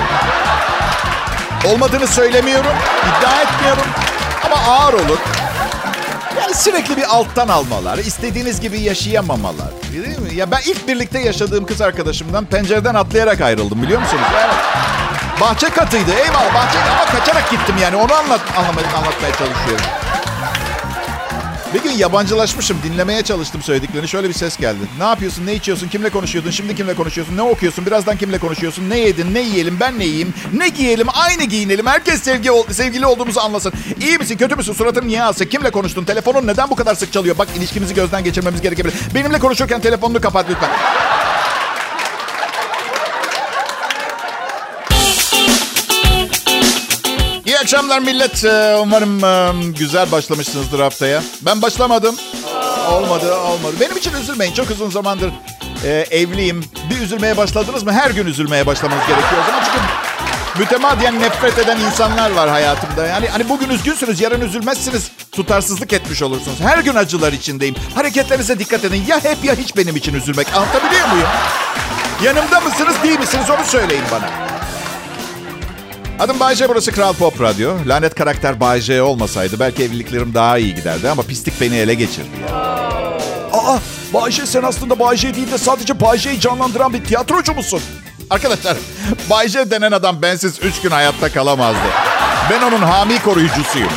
Olmadığını 1.66 2.06
söylemiyorum, 2.06 2.72
iddia 3.02 3.42
etmiyorum 3.42 3.84
ama 4.46 4.56
ağır 4.56 4.92
olur. 4.92 5.18
Yani 6.40 6.54
sürekli 6.54 6.96
bir 6.96 7.04
alttan 7.16 7.48
almalar, 7.48 7.98
istediğiniz 7.98 8.60
gibi 8.60 8.80
yaşayamamalar. 8.80 9.70
Değil 9.92 10.18
mi? 10.18 10.34
Ya 10.34 10.50
ben 10.50 10.60
ilk 10.66 10.88
birlikte 10.88 11.18
yaşadığım 11.18 11.66
kız 11.66 11.80
arkadaşımdan 11.80 12.44
pencereden 12.44 12.94
atlayarak 12.94 13.40
ayrıldım 13.40 13.82
biliyor 13.82 14.00
musunuz? 14.00 14.22
Yani 14.34 14.52
bahçe 15.42 15.70
katıydı 15.70 16.10
eyvallah 16.12 16.54
bahçe 16.54 16.78
ama 16.78 17.04
kaçarak 17.04 17.50
gittim 17.50 17.74
yani 17.82 17.96
onu 17.96 18.14
anlat, 18.14 18.40
anlamaya, 18.56 18.86
anlatmaya 18.96 19.32
çalışıyorum. 19.32 19.84
Bir 21.74 21.82
gün 21.82 21.90
yabancılaşmışım. 21.90 22.78
Dinlemeye 22.82 23.22
çalıştım 23.22 23.62
söylediklerini. 23.62 24.08
Şöyle 24.08 24.28
bir 24.28 24.34
ses 24.34 24.56
geldi. 24.56 24.78
Ne 24.98 25.04
yapıyorsun? 25.04 25.46
Ne 25.46 25.54
içiyorsun? 25.54 25.88
Kimle 25.88 26.10
konuşuyordun? 26.10 26.50
Şimdi 26.50 26.76
kimle 26.76 26.94
konuşuyorsun? 26.94 27.36
Ne 27.36 27.42
okuyorsun? 27.42 27.86
Birazdan 27.86 28.16
kimle 28.16 28.38
konuşuyorsun? 28.38 28.90
Ne 28.90 28.98
yedin? 28.98 29.34
Ne 29.34 29.40
yiyelim? 29.40 29.80
Ben 29.80 29.98
ne 29.98 30.04
yiyeyim? 30.04 30.34
Ne 30.52 30.68
giyelim? 30.68 31.06
Aynı 31.14 31.44
giyinelim. 31.44 31.86
Herkes 31.86 32.22
sevgi 32.22 32.50
sevgili 32.70 33.06
olduğumuzu 33.06 33.40
anlasın. 33.40 33.72
İyi 34.00 34.18
misin? 34.18 34.36
Kötü 34.36 34.56
müsün? 34.56 34.72
Suratın 34.72 35.08
niye 35.08 35.22
asık? 35.22 35.50
Kimle 35.50 35.70
konuştun? 35.70 36.04
Telefonun 36.04 36.46
neden 36.46 36.70
bu 36.70 36.76
kadar 36.76 36.94
sık 36.94 37.12
çalıyor? 37.12 37.38
Bak 37.38 37.48
ilişkimizi 37.56 37.94
gözden 37.94 38.24
geçirmemiz 38.24 38.60
gerekebilir. 38.60 38.94
Benimle 39.14 39.38
konuşurken 39.38 39.80
telefonunu 39.80 40.20
kapat 40.20 40.46
lütfen. 40.50 40.70
Akşamlar 47.72 47.98
millet. 47.98 48.44
Ee, 48.44 48.76
Umarım 48.80 49.24
e, 49.24 49.72
güzel 49.78 50.12
başlamışsınızdır 50.12 50.80
haftaya. 50.80 51.22
Ben 51.40 51.62
başlamadım. 51.62 52.14
Olmadı, 52.90 53.36
olmadı. 53.36 53.74
Benim 53.80 53.96
için 53.96 54.12
üzülmeyin. 54.12 54.52
Çok 54.52 54.70
uzun 54.70 54.90
zamandır 54.90 55.30
e, 55.84 55.90
evliyim. 56.10 56.64
Bir 56.90 57.00
üzülmeye 57.00 57.36
başladınız 57.36 57.82
mı? 57.82 57.92
Her 57.92 58.10
gün 58.10 58.26
üzülmeye 58.26 58.66
başlamanız 58.66 59.06
gerekiyor 59.06 59.42
o 59.42 59.46
zaman. 59.46 59.64
Çünkü 59.64 59.78
mütemadiyen 60.58 61.20
nefret 61.20 61.58
eden 61.58 61.80
insanlar 61.80 62.30
var 62.30 62.48
hayatımda. 62.48 63.06
Yani 63.06 63.28
hani 63.28 63.48
bugün 63.48 63.68
üzgünsünüz, 63.68 64.20
yarın 64.20 64.40
üzülmezsiniz. 64.40 65.10
Tutarsızlık 65.32 65.92
etmiş 65.92 66.22
olursunuz. 66.22 66.60
Her 66.60 66.78
gün 66.78 66.94
acılar 66.94 67.32
içindeyim. 67.32 67.74
Hareketlerinize 67.94 68.58
dikkat 68.58 68.84
edin. 68.84 69.04
Ya 69.08 69.24
hep 69.24 69.44
ya 69.44 69.54
hiç 69.54 69.76
benim 69.76 69.96
için 69.96 70.14
üzülmek. 70.14 70.56
Anlatabiliyor 70.56 71.08
muyum? 71.08 71.28
Yanımda 72.24 72.60
mısınız, 72.60 72.94
değil 73.02 73.18
misiniz? 73.18 73.50
Onu 73.50 73.64
söyleyin 73.64 74.04
bana. 74.12 74.51
Adım 76.22 76.40
Bayce, 76.40 76.68
burası 76.68 76.92
Kral 76.92 77.12
Pop 77.12 77.40
Radyo. 77.40 77.74
Lanet 77.86 78.14
karakter 78.14 78.60
Bayce 78.60 79.02
olmasaydı 79.02 79.60
belki 79.60 79.82
evliliklerim 79.84 80.34
daha 80.34 80.58
iyi 80.58 80.74
giderdi 80.74 81.10
ama 81.10 81.22
pislik 81.22 81.60
beni 81.60 81.76
ele 81.76 81.94
geçirdi 81.94 82.28
ya. 82.48 82.56
Aa, 83.52 83.78
Bayce 84.14 84.46
sen 84.46 84.62
aslında 84.62 84.98
Bayce 84.98 85.34
değil 85.34 85.52
de 85.52 85.58
sadece 85.58 86.00
Bayce'yi 86.00 86.40
canlandıran 86.40 86.92
bir 86.92 87.04
tiyatrocu 87.04 87.54
musun? 87.54 87.80
Arkadaşlar, 88.30 88.76
Bayce 89.30 89.70
denen 89.70 89.92
adam 89.92 90.22
bensiz 90.22 90.58
üç 90.62 90.80
gün 90.80 90.90
hayatta 90.90 91.32
kalamazdı. 91.32 91.88
Ben 92.50 92.62
onun 92.62 92.82
hami 92.82 93.22
koruyucusuyum. 93.22 93.92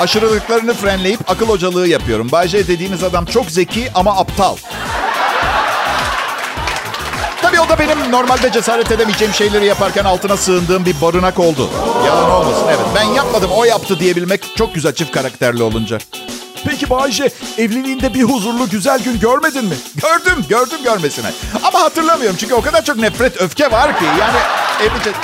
Aşırılıklarını 0.00 0.74
frenleyip 0.74 1.30
akıl 1.30 1.48
hocalığı 1.48 1.88
yapıyorum. 1.88 2.32
Bayce 2.32 2.68
dediğiniz 2.68 3.02
adam 3.02 3.24
çok 3.24 3.50
zeki 3.50 3.90
ama 3.94 4.16
aptal. 4.16 4.56
Tabii 7.54 7.66
o 7.66 7.68
da 7.68 7.78
benim 7.78 8.12
normalde 8.12 8.52
cesaret 8.52 8.90
edemeyeceğim 8.90 9.34
şeyleri 9.34 9.66
yaparken 9.66 10.04
altına 10.04 10.36
sığındığım 10.36 10.86
bir 10.86 11.00
barınak 11.00 11.38
oldu. 11.38 11.70
Yalan 12.06 12.30
olmasın 12.30 12.64
evet. 12.68 12.86
Ben 12.94 13.02
yapmadım 13.02 13.50
o 13.52 13.64
yaptı 13.64 14.00
diyebilmek 14.00 14.56
çok 14.56 14.74
güzel 14.74 14.94
çift 14.94 15.12
karakterli 15.12 15.62
olunca. 15.62 15.98
Peki 16.64 16.90
Bayce 16.90 17.30
evliliğinde 17.58 18.14
bir 18.14 18.22
huzurlu 18.22 18.68
güzel 18.68 19.02
gün 19.02 19.20
görmedin 19.20 19.64
mi? 19.64 19.74
Gördüm, 19.94 20.44
gördüm 20.48 20.78
görmesine. 20.84 21.26
Ama 21.64 21.80
hatırlamıyorum 21.80 22.36
çünkü 22.40 22.54
o 22.54 22.60
kadar 22.60 22.84
çok 22.84 22.96
nefret, 22.96 23.40
öfke 23.40 23.72
var 23.72 23.98
ki. 23.98 24.04
Yani 24.04 24.38
evli... 24.82 25.14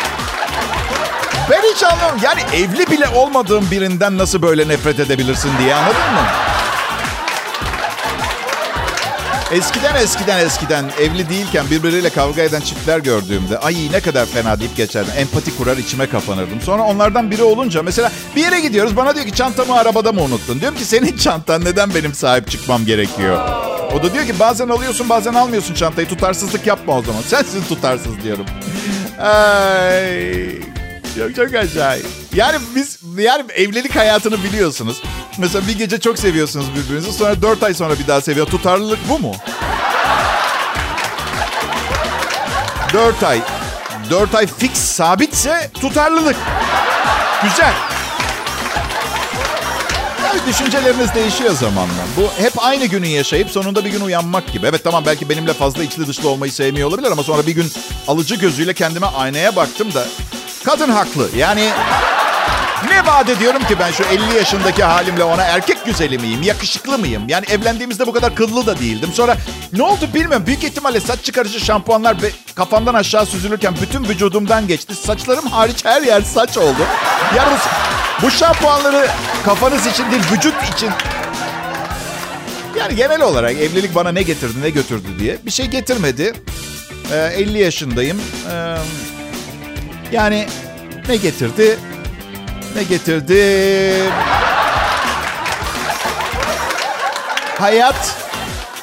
Ben 1.50 1.62
hiç 1.74 1.82
anlamıyorum. 1.82 2.20
Yani 2.22 2.40
evli 2.52 2.90
bile 2.90 3.08
olmadığım 3.08 3.70
birinden 3.70 4.18
nasıl 4.18 4.42
böyle 4.42 4.68
nefret 4.68 5.00
edebilirsin 5.00 5.50
diye 5.58 5.74
anladın 5.74 6.12
mı? 6.14 6.49
Eskiden 9.52 9.94
eskiden 9.94 10.46
eskiden 10.46 10.84
evli 11.00 11.28
değilken 11.28 11.70
birbirleriyle 11.70 12.10
kavga 12.10 12.42
eden 12.42 12.60
çiftler 12.60 12.98
gördüğümde 12.98 13.58
ay 13.58 13.76
ne 13.92 14.00
kadar 14.00 14.26
fena 14.26 14.60
deyip 14.60 14.76
geçerdim. 14.76 15.12
Empati 15.16 15.56
kurar 15.56 15.76
içime 15.76 16.06
kapanırdım. 16.06 16.60
Sonra 16.60 16.82
onlardan 16.82 17.30
biri 17.30 17.42
olunca 17.42 17.82
mesela 17.82 18.12
bir 18.36 18.40
yere 18.40 18.60
gidiyoruz 18.60 18.96
bana 18.96 19.14
diyor 19.14 19.26
ki 19.26 19.32
çantamı 19.32 19.74
arabada 19.78 20.12
mı 20.12 20.22
unuttun? 20.22 20.60
Diyorum 20.60 20.78
ki 20.78 20.84
senin 20.84 21.16
çantan 21.16 21.64
neden 21.64 21.94
benim 21.94 22.14
sahip 22.14 22.50
çıkmam 22.50 22.84
gerekiyor? 22.86 23.38
O 23.94 24.02
da 24.02 24.14
diyor 24.14 24.26
ki 24.26 24.38
bazen 24.38 24.68
alıyorsun 24.68 25.08
bazen 25.08 25.34
almıyorsun 25.34 25.74
çantayı 25.74 26.08
tutarsızlık 26.08 26.66
yapma 26.66 26.98
o 26.98 27.02
zaman. 27.02 27.22
Sensin 27.26 27.62
tutarsız 27.62 28.22
diyorum. 28.22 28.46
Ay, 29.18 30.60
çok 31.16 31.36
çok 31.36 31.54
acayip. 31.54 32.19
Yani 32.34 32.56
biz 32.74 32.98
yani 33.18 33.52
evlilik 33.52 33.96
hayatını 33.96 34.44
biliyorsunuz. 34.44 35.02
Mesela 35.38 35.68
bir 35.68 35.78
gece 35.78 36.00
çok 36.00 36.18
seviyorsunuz 36.18 36.66
birbirinizi. 36.74 37.12
Sonra 37.12 37.42
dört 37.42 37.62
ay 37.62 37.74
sonra 37.74 37.98
bir 37.98 38.06
daha 38.06 38.20
seviyor. 38.20 38.46
Tutarlılık 38.46 38.98
bu 39.08 39.18
mu? 39.18 39.34
Dört 42.92 43.22
ay. 43.22 43.40
Dört 44.10 44.34
ay 44.34 44.46
fix 44.46 44.72
sabitse 44.72 45.70
tutarlılık. 45.74 46.36
Güzel. 47.42 47.72
Tabii 50.22 50.40
düşünceleriniz 50.48 51.14
değişiyor 51.14 51.54
zamanla. 51.54 52.02
Bu 52.16 52.42
hep 52.42 52.52
aynı 52.58 52.86
günü 52.86 53.06
yaşayıp 53.06 53.50
sonunda 53.50 53.84
bir 53.84 53.90
gün 53.90 54.00
uyanmak 54.00 54.52
gibi. 54.52 54.66
Evet 54.66 54.84
tamam 54.84 55.04
belki 55.06 55.28
benimle 55.28 55.52
fazla 55.52 55.82
içli 55.82 56.06
dışlı 56.06 56.28
olmayı 56.28 56.52
sevmiyor 56.52 56.88
olabilir 56.88 57.10
ama 57.10 57.22
sonra 57.22 57.46
bir 57.46 57.52
gün 57.52 57.72
alıcı 58.08 58.34
gözüyle 58.34 58.74
kendime 58.74 59.06
aynaya 59.06 59.56
baktım 59.56 59.94
da 59.94 60.04
kadın 60.64 60.88
haklı. 60.88 61.28
Yani 61.36 61.70
ne 62.88 63.06
vaat 63.06 63.28
ediyorum 63.28 63.64
ki 63.64 63.76
ben 63.80 63.90
şu 63.90 64.02
50 64.02 64.36
yaşındaki 64.36 64.84
halimle 64.84 65.24
ona 65.24 65.42
erkek 65.42 65.84
güzeli 65.84 66.18
miyim, 66.18 66.42
yakışıklı 66.42 66.98
mıyım? 66.98 67.28
Yani 67.28 67.46
evlendiğimizde 67.50 68.06
bu 68.06 68.12
kadar 68.12 68.34
kıllı 68.34 68.66
da 68.66 68.78
değildim. 68.78 69.10
Sonra 69.14 69.36
ne 69.72 69.82
oldu 69.82 70.08
bilmiyorum. 70.14 70.46
Büyük 70.46 70.64
ihtimalle 70.64 71.00
saç 71.00 71.24
çıkarıcı 71.24 71.60
şampuanlar 71.60 72.16
kafamdan 72.54 72.94
aşağı 72.94 73.26
süzülürken 73.26 73.74
bütün 73.82 74.04
vücudumdan 74.04 74.66
geçti. 74.66 74.94
Saçlarım 74.94 75.46
hariç 75.46 75.84
her 75.84 76.02
yer 76.02 76.22
saç 76.22 76.58
oldu. 76.58 76.86
Yalnız 77.36 77.60
bu 78.22 78.30
şampuanları 78.30 79.06
kafanız 79.44 79.86
için 79.86 80.10
değil 80.10 80.22
vücut 80.32 80.54
için 80.74 80.90
yani 82.78 82.96
genel 82.96 83.22
olarak 83.22 83.52
evlilik 83.56 83.94
bana 83.94 84.12
ne 84.12 84.22
getirdi 84.22 84.62
ne 84.62 84.70
götürdü 84.70 85.08
diye 85.18 85.38
bir 85.46 85.50
şey 85.50 85.66
getirmedi. 85.66 86.32
Ee, 87.12 87.16
50 87.16 87.58
yaşındayım. 87.58 88.20
Ee, 88.52 88.76
yani 90.12 90.46
ne 91.08 91.16
getirdi? 91.16 91.78
Ne 92.76 92.82
getirdi? 92.82 94.12
Hayat 97.58 98.16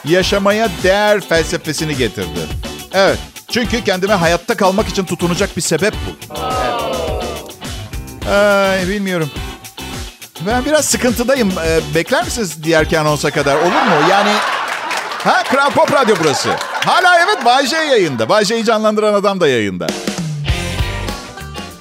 yaşamaya 0.06 0.69
değer 0.84 1.21
felsefesini 1.21 1.97
getirdi. 1.97 2.39
Evet. 2.93 3.17
Çünkü 3.52 3.84
kendime 3.84 4.13
hayatta 4.13 4.58
kalmak 4.58 4.88
için 4.88 5.06
tutunacak 5.06 5.58
bir 5.58 5.62
sebep 5.62 5.93
bu. 5.93 6.34
Evet. 8.26 8.32
Ay, 8.32 8.88
bilmiyorum. 8.88 9.32
Ben 10.47 10.65
biraz 10.65 10.86
sıkıntıdayım. 10.86 11.54
Ee, 11.65 11.80
bekler 11.95 12.26
misiniz 12.26 12.63
diğer 12.63 12.93
anonsa 12.93 13.32
kadar? 13.32 13.56
Olur 13.56 13.65
mu? 13.65 14.10
Yani... 14.10 14.32
Ha 15.23 15.43
Kral 15.43 15.69
Pop 15.69 15.93
Radyo 15.93 16.15
burası. 16.23 16.50
Hala 16.86 17.19
evet 17.19 17.45
Bay 17.45 17.67
J 17.67 17.78
yayında. 17.78 18.30
Bay 18.30 18.45
J'yi 18.45 18.65
canlandıran 18.65 19.13
adam 19.13 19.39
da 19.39 19.47
yayında. 19.47 19.88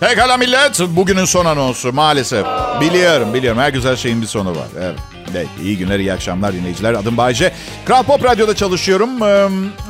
Pekala 0.01 0.37
millet. 0.37 0.81
Bugünün 0.89 1.25
son 1.25 1.45
anonsu 1.45 1.93
maalesef. 1.93 2.47
Biliyorum 2.81 3.35
biliyorum 3.35 3.61
her 3.61 3.69
güzel 3.69 3.97
şeyin 3.97 4.23
bir 4.23 4.27
sonu 4.27 4.51
var. 4.51 4.67
Evet. 4.81 4.95
Evet, 5.31 5.49
iyi 5.63 5.79
günler, 5.79 5.99
iyi 5.99 6.13
akşamlar 6.13 6.53
dinleyiciler. 6.53 6.95
Adım 6.95 7.17
Bayce. 7.17 7.53
Kral 7.87 8.03
Pop 8.03 8.25
Radyo'da 8.25 8.57
çalışıyorum. 8.57 9.11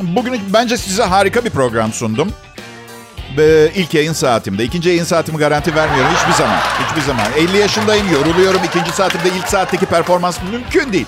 Bugün 0.03 0.40
bence 0.49 0.77
size 0.77 1.03
harika 1.03 1.45
bir 1.45 1.51
program 1.51 1.92
sundum. 1.92 2.33
İlk 3.75 3.95
yayın 3.95 4.12
saatimde. 4.12 4.64
ikinci 4.64 4.88
yayın 4.88 5.05
saatimi 5.05 5.38
garanti 5.38 5.75
vermiyorum 5.75 6.11
hiçbir 6.16 6.33
zaman. 6.33 6.59
Hiçbir 6.85 7.03
zaman. 7.03 7.27
50 7.37 7.57
yaşındayım, 7.57 8.12
yoruluyorum. 8.12 8.61
İkinci 8.64 8.92
saatimde 8.92 9.29
ilk 9.38 9.49
saatteki 9.49 9.87
performans 9.87 10.38
mümkün 10.53 10.92
değil. 10.92 11.07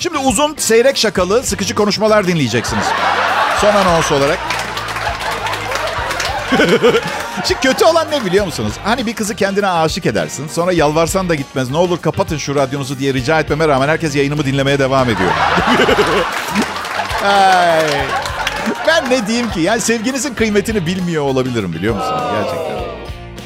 Şimdi 0.00 0.18
uzun, 0.18 0.54
seyrek 0.58 0.96
şakalı, 0.96 1.42
sıkıcı 1.42 1.74
konuşmalar 1.74 2.26
dinleyeceksiniz. 2.26 2.84
Son 3.60 3.74
anons 3.74 4.12
olarak. 4.12 4.38
Şimdi 7.44 7.60
kötü 7.60 7.84
olan 7.84 8.10
ne 8.10 8.24
biliyor 8.24 8.44
musunuz? 8.46 8.72
Hani 8.84 9.06
bir 9.06 9.14
kızı 9.14 9.34
kendine 9.34 9.68
aşık 9.68 10.06
edersin. 10.06 10.48
Sonra 10.48 10.72
yalvarsan 10.72 11.28
da 11.28 11.34
gitmez. 11.34 11.70
Ne 11.70 11.76
olur 11.76 12.00
kapatın 12.02 12.36
şu 12.36 12.54
radyonuzu 12.54 12.98
diye 12.98 13.14
rica 13.14 13.40
etmeme 13.40 13.68
rağmen 13.68 13.88
herkes 13.88 14.16
yayınımı 14.16 14.44
dinlemeye 14.44 14.78
devam 14.78 15.10
ediyor. 15.10 15.30
Ay. 17.24 17.80
Ben 18.86 19.10
ne 19.10 19.26
diyeyim 19.26 19.50
ki? 19.50 19.60
Yani 19.60 19.80
sevginizin 19.80 20.34
kıymetini 20.34 20.86
bilmiyor 20.86 21.22
olabilirim 21.24 21.72
biliyor 21.72 21.94
musunuz? 21.94 22.22
Gerçekten. 22.32 22.75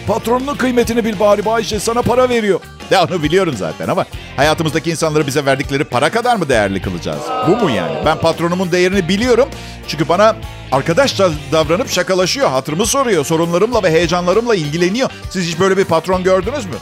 Patronunun 0.07 0.55
kıymetini 0.57 1.05
bil 1.05 1.21
bari 1.21 1.45
Bayce 1.45 1.81
sana 1.81 2.03
para 2.03 2.29
veriyor. 2.29 2.61
Ya 2.91 3.05
onu 3.05 3.23
biliyorum 3.23 3.55
zaten 3.57 3.89
ama 3.89 4.07
hayatımızdaki 4.37 4.91
insanları 4.91 5.27
bize 5.27 5.47
verdikleri 5.47 5.85
para 5.85 6.11
kadar 6.11 6.37
mı 6.37 6.49
değerli 6.49 6.83
kılacağız? 6.83 7.21
Bu 7.49 7.57
mu 7.57 7.71
yani? 7.71 7.97
Ben 8.07 8.19
patronumun 8.19 8.73
değerini 8.73 9.09
biliyorum. 9.09 9.49
Çünkü 9.89 10.09
bana 10.09 10.37
arkadaşça 10.73 11.31
davranıp 11.53 11.91
şakalaşıyor. 11.91 12.51
Hatırımı 12.51 12.87
soruyor. 12.87 13.25
Sorunlarımla 13.25 13.83
ve 13.83 13.91
heyecanlarımla 13.91 14.55
ilgileniyor. 14.55 15.11
Siz 15.31 15.47
hiç 15.47 15.61
böyle 15.61 15.77
bir 15.77 15.85
patron 15.85 16.23
gördünüz 16.25 16.67
mü? 16.67 16.77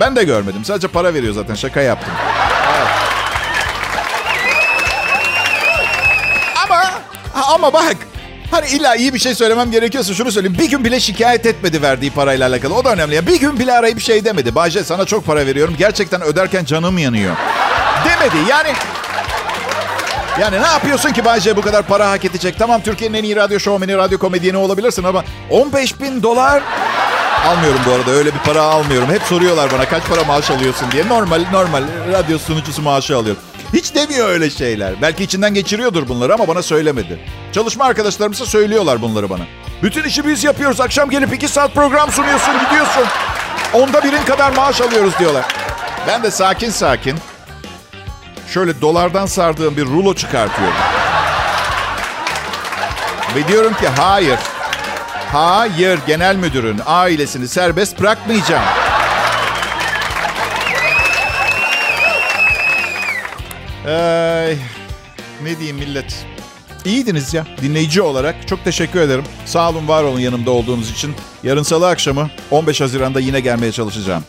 Ben 0.00 0.16
de 0.16 0.24
görmedim. 0.24 0.64
Sadece 0.64 0.88
para 0.88 1.14
veriyor 1.14 1.34
zaten. 1.34 1.54
Şaka 1.54 1.80
yaptım. 1.80 2.12
Evet. 2.78 2.88
Ama 6.64 6.82
ama 7.54 7.72
bak 7.72 7.96
Hani 8.52 8.68
illa 8.68 8.94
iyi 8.94 9.14
bir 9.14 9.18
şey 9.18 9.34
söylemem 9.34 9.70
gerekiyorsa 9.70 10.14
şunu 10.14 10.32
söyleyeyim. 10.32 10.58
Bir 10.58 10.70
gün 10.70 10.84
bile 10.84 11.00
şikayet 11.00 11.46
etmedi 11.46 11.82
verdiği 11.82 12.10
parayla 12.10 12.48
alakalı. 12.48 12.74
O 12.74 12.84
da 12.84 12.92
önemli. 12.92 13.14
Ya. 13.14 13.26
Bir 13.26 13.40
gün 13.40 13.58
bile 13.58 13.72
arayıp 13.72 14.00
şey 14.00 14.24
demedi. 14.24 14.54
Bayce 14.54 14.84
sana 14.84 15.04
çok 15.04 15.26
para 15.26 15.46
veriyorum. 15.46 15.74
Gerçekten 15.78 16.22
öderken 16.22 16.64
canım 16.64 16.98
yanıyor. 16.98 17.36
söylemedi. 18.04 18.50
Yani 18.50 18.72
yani 20.40 20.62
ne 20.62 20.66
yapıyorsun 20.66 21.12
ki 21.12 21.24
Bayce 21.24 21.56
bu 21.56 21.60
kadar 21.60 21.82
para 21.82 22.10
hak 22.10 22.24
edecek? 22.24 22.54
Tamam 22.58 22.80
Türkiye'nin 22.82 23.18
en 23.18 23.24
iyi 23.24 23.36
radyo 23.36 23.60
şovmeni, 23.60 23.96
radyo 23.96 24.18
komedyeni 24.18 24.56
olabilirsin 24.56 25.04
ama 25.04 25.24
15 25.50 26.00
bin 26.00 26.22
dolar 26.22 26.62
almıyorum 27.46 27.80
bu 27.86 27.92
arada. 27.92 28.10
Öyle 28.10 28.34
bir 28.34 28.38
para 28.38 28.62
almıyorum. 28.62 29.10
Hep 29.10 29.22
soruyorlar 29.22 29.72
bana 29.72 29.88
kaç 29.88 30.02
para 30.08 30.24
maaş 30.24 30.50
alıyorsun 30.50 30.90
diye. 30.90 31.08
Normal 31.08 31.44
normal 31.52 31.82
radyo 32.12 32.38
sunucusu 32.38 32.82
maaşı 32.82 33.16
alıyorum. 33.16 33.42
Hiç 33.72 33.94
demiyor 33.94 34.28
öyle 34.28 34.50
şeyler. 34.50 35.02
Belki 35.02 35.24
içinden 35.24 35.54
geçiriyordur 35.54 36.08
bunları 36.08 36.34
ama 36.34 36.48
bana 36.48 36.62
söylemedi. 36.62 37.20
Çalışma 37.52 37.84
arkadaşlarımsa 37.84 38.46
söylüyorlar 38.46 39.02
bunları 39.02 39.30
bana. 39.30 39.42
Bütün 39.82 40.04
işi 40.04 40.26
biz 40.26 40.44
yapıyoruz. 40.44 40.80
Akşam 40.80 41.10
gelip 41.10 41.34
iki 41.34 41.48
saat 41.48 41.74
program 41.74 42.10
sunuyorsun, 42.12 42.54
gidiyorsun. 42.64 43.04
Onda 43.72 44.04
birin 44.04 44.22
kadar 44.22 44.52
maaş 44.52 44.80
alıyoruz 44.80 45.18
diyorlar. 45.18 45.44
Ben 46.06 46.22
de 46.22 46.30
sakin 46.30 46.70
sakin 46.70 47.18
şöyle 48.48 48.80
dolardan 48.80 49.26
sardığım 49.26 49.76
bir 49.76 49.84
rulo 49.84 50.14
çıkartıyorum. 50.14 50.74
Ve 53.36 53.48
diyorum 53.48 53.74
ki 53.74 53.88
hayır. 53.88 54.38
Hayır 55.32 55.98
genel 56.06 56.36
müdürün 56.36 56.80
ailesini 56.86 57.48
serbest 57.48 58.00
bırakmayacağım. 58.00 58.81
Ay, 63.86 64.56
ne 65.42 65.58
diyeyim 65.58 65.76
millet. 65.76 66.26
İyiydiniz 66.84 67.34
ya 67.34 67.46
dinleyici 67.62 68.02
olarak. 68.02 68.48
Çok 68.48 68.64
teşekkür 68.64 69.00
ederim. 69.00 69.24
Sağ 69.46 69.70
olun 69.70 69.88
var 69.88 70.02
olun 70.04 70.20
yanımda 70.20 70.50
olduğunuz 70.50 70.90
için. 70.90 71.14
Yarın 71.42 71.62
salı 71.62 71.88
akşamı 71.88 72.30
15 72.50 72.80
Haziran'da 72.80 73.20
yine 73.20 73.40
gelmeye 73.40 73.72
çalışacağım. 73.72 74.24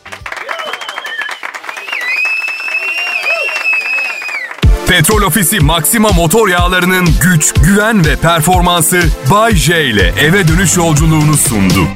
Petrol 4.88 5.22
Ofisi 5.22 5.60
Maxima 5.60 6.10
motor 6.10 6.48
yağlarının 6.48 7.08
güç, 7.22 7.54
güven 7.54 8.06
ve 8.06 8.16
performansı 8.16 9.02
Bay 9.32 9.56
J 9.56 9.86
ile 9.86 10.14
eve 10.20 10.48
dönüş 10.48 10.78
yolculuğunu 10.78 11.38
sundu. 11.38 11.88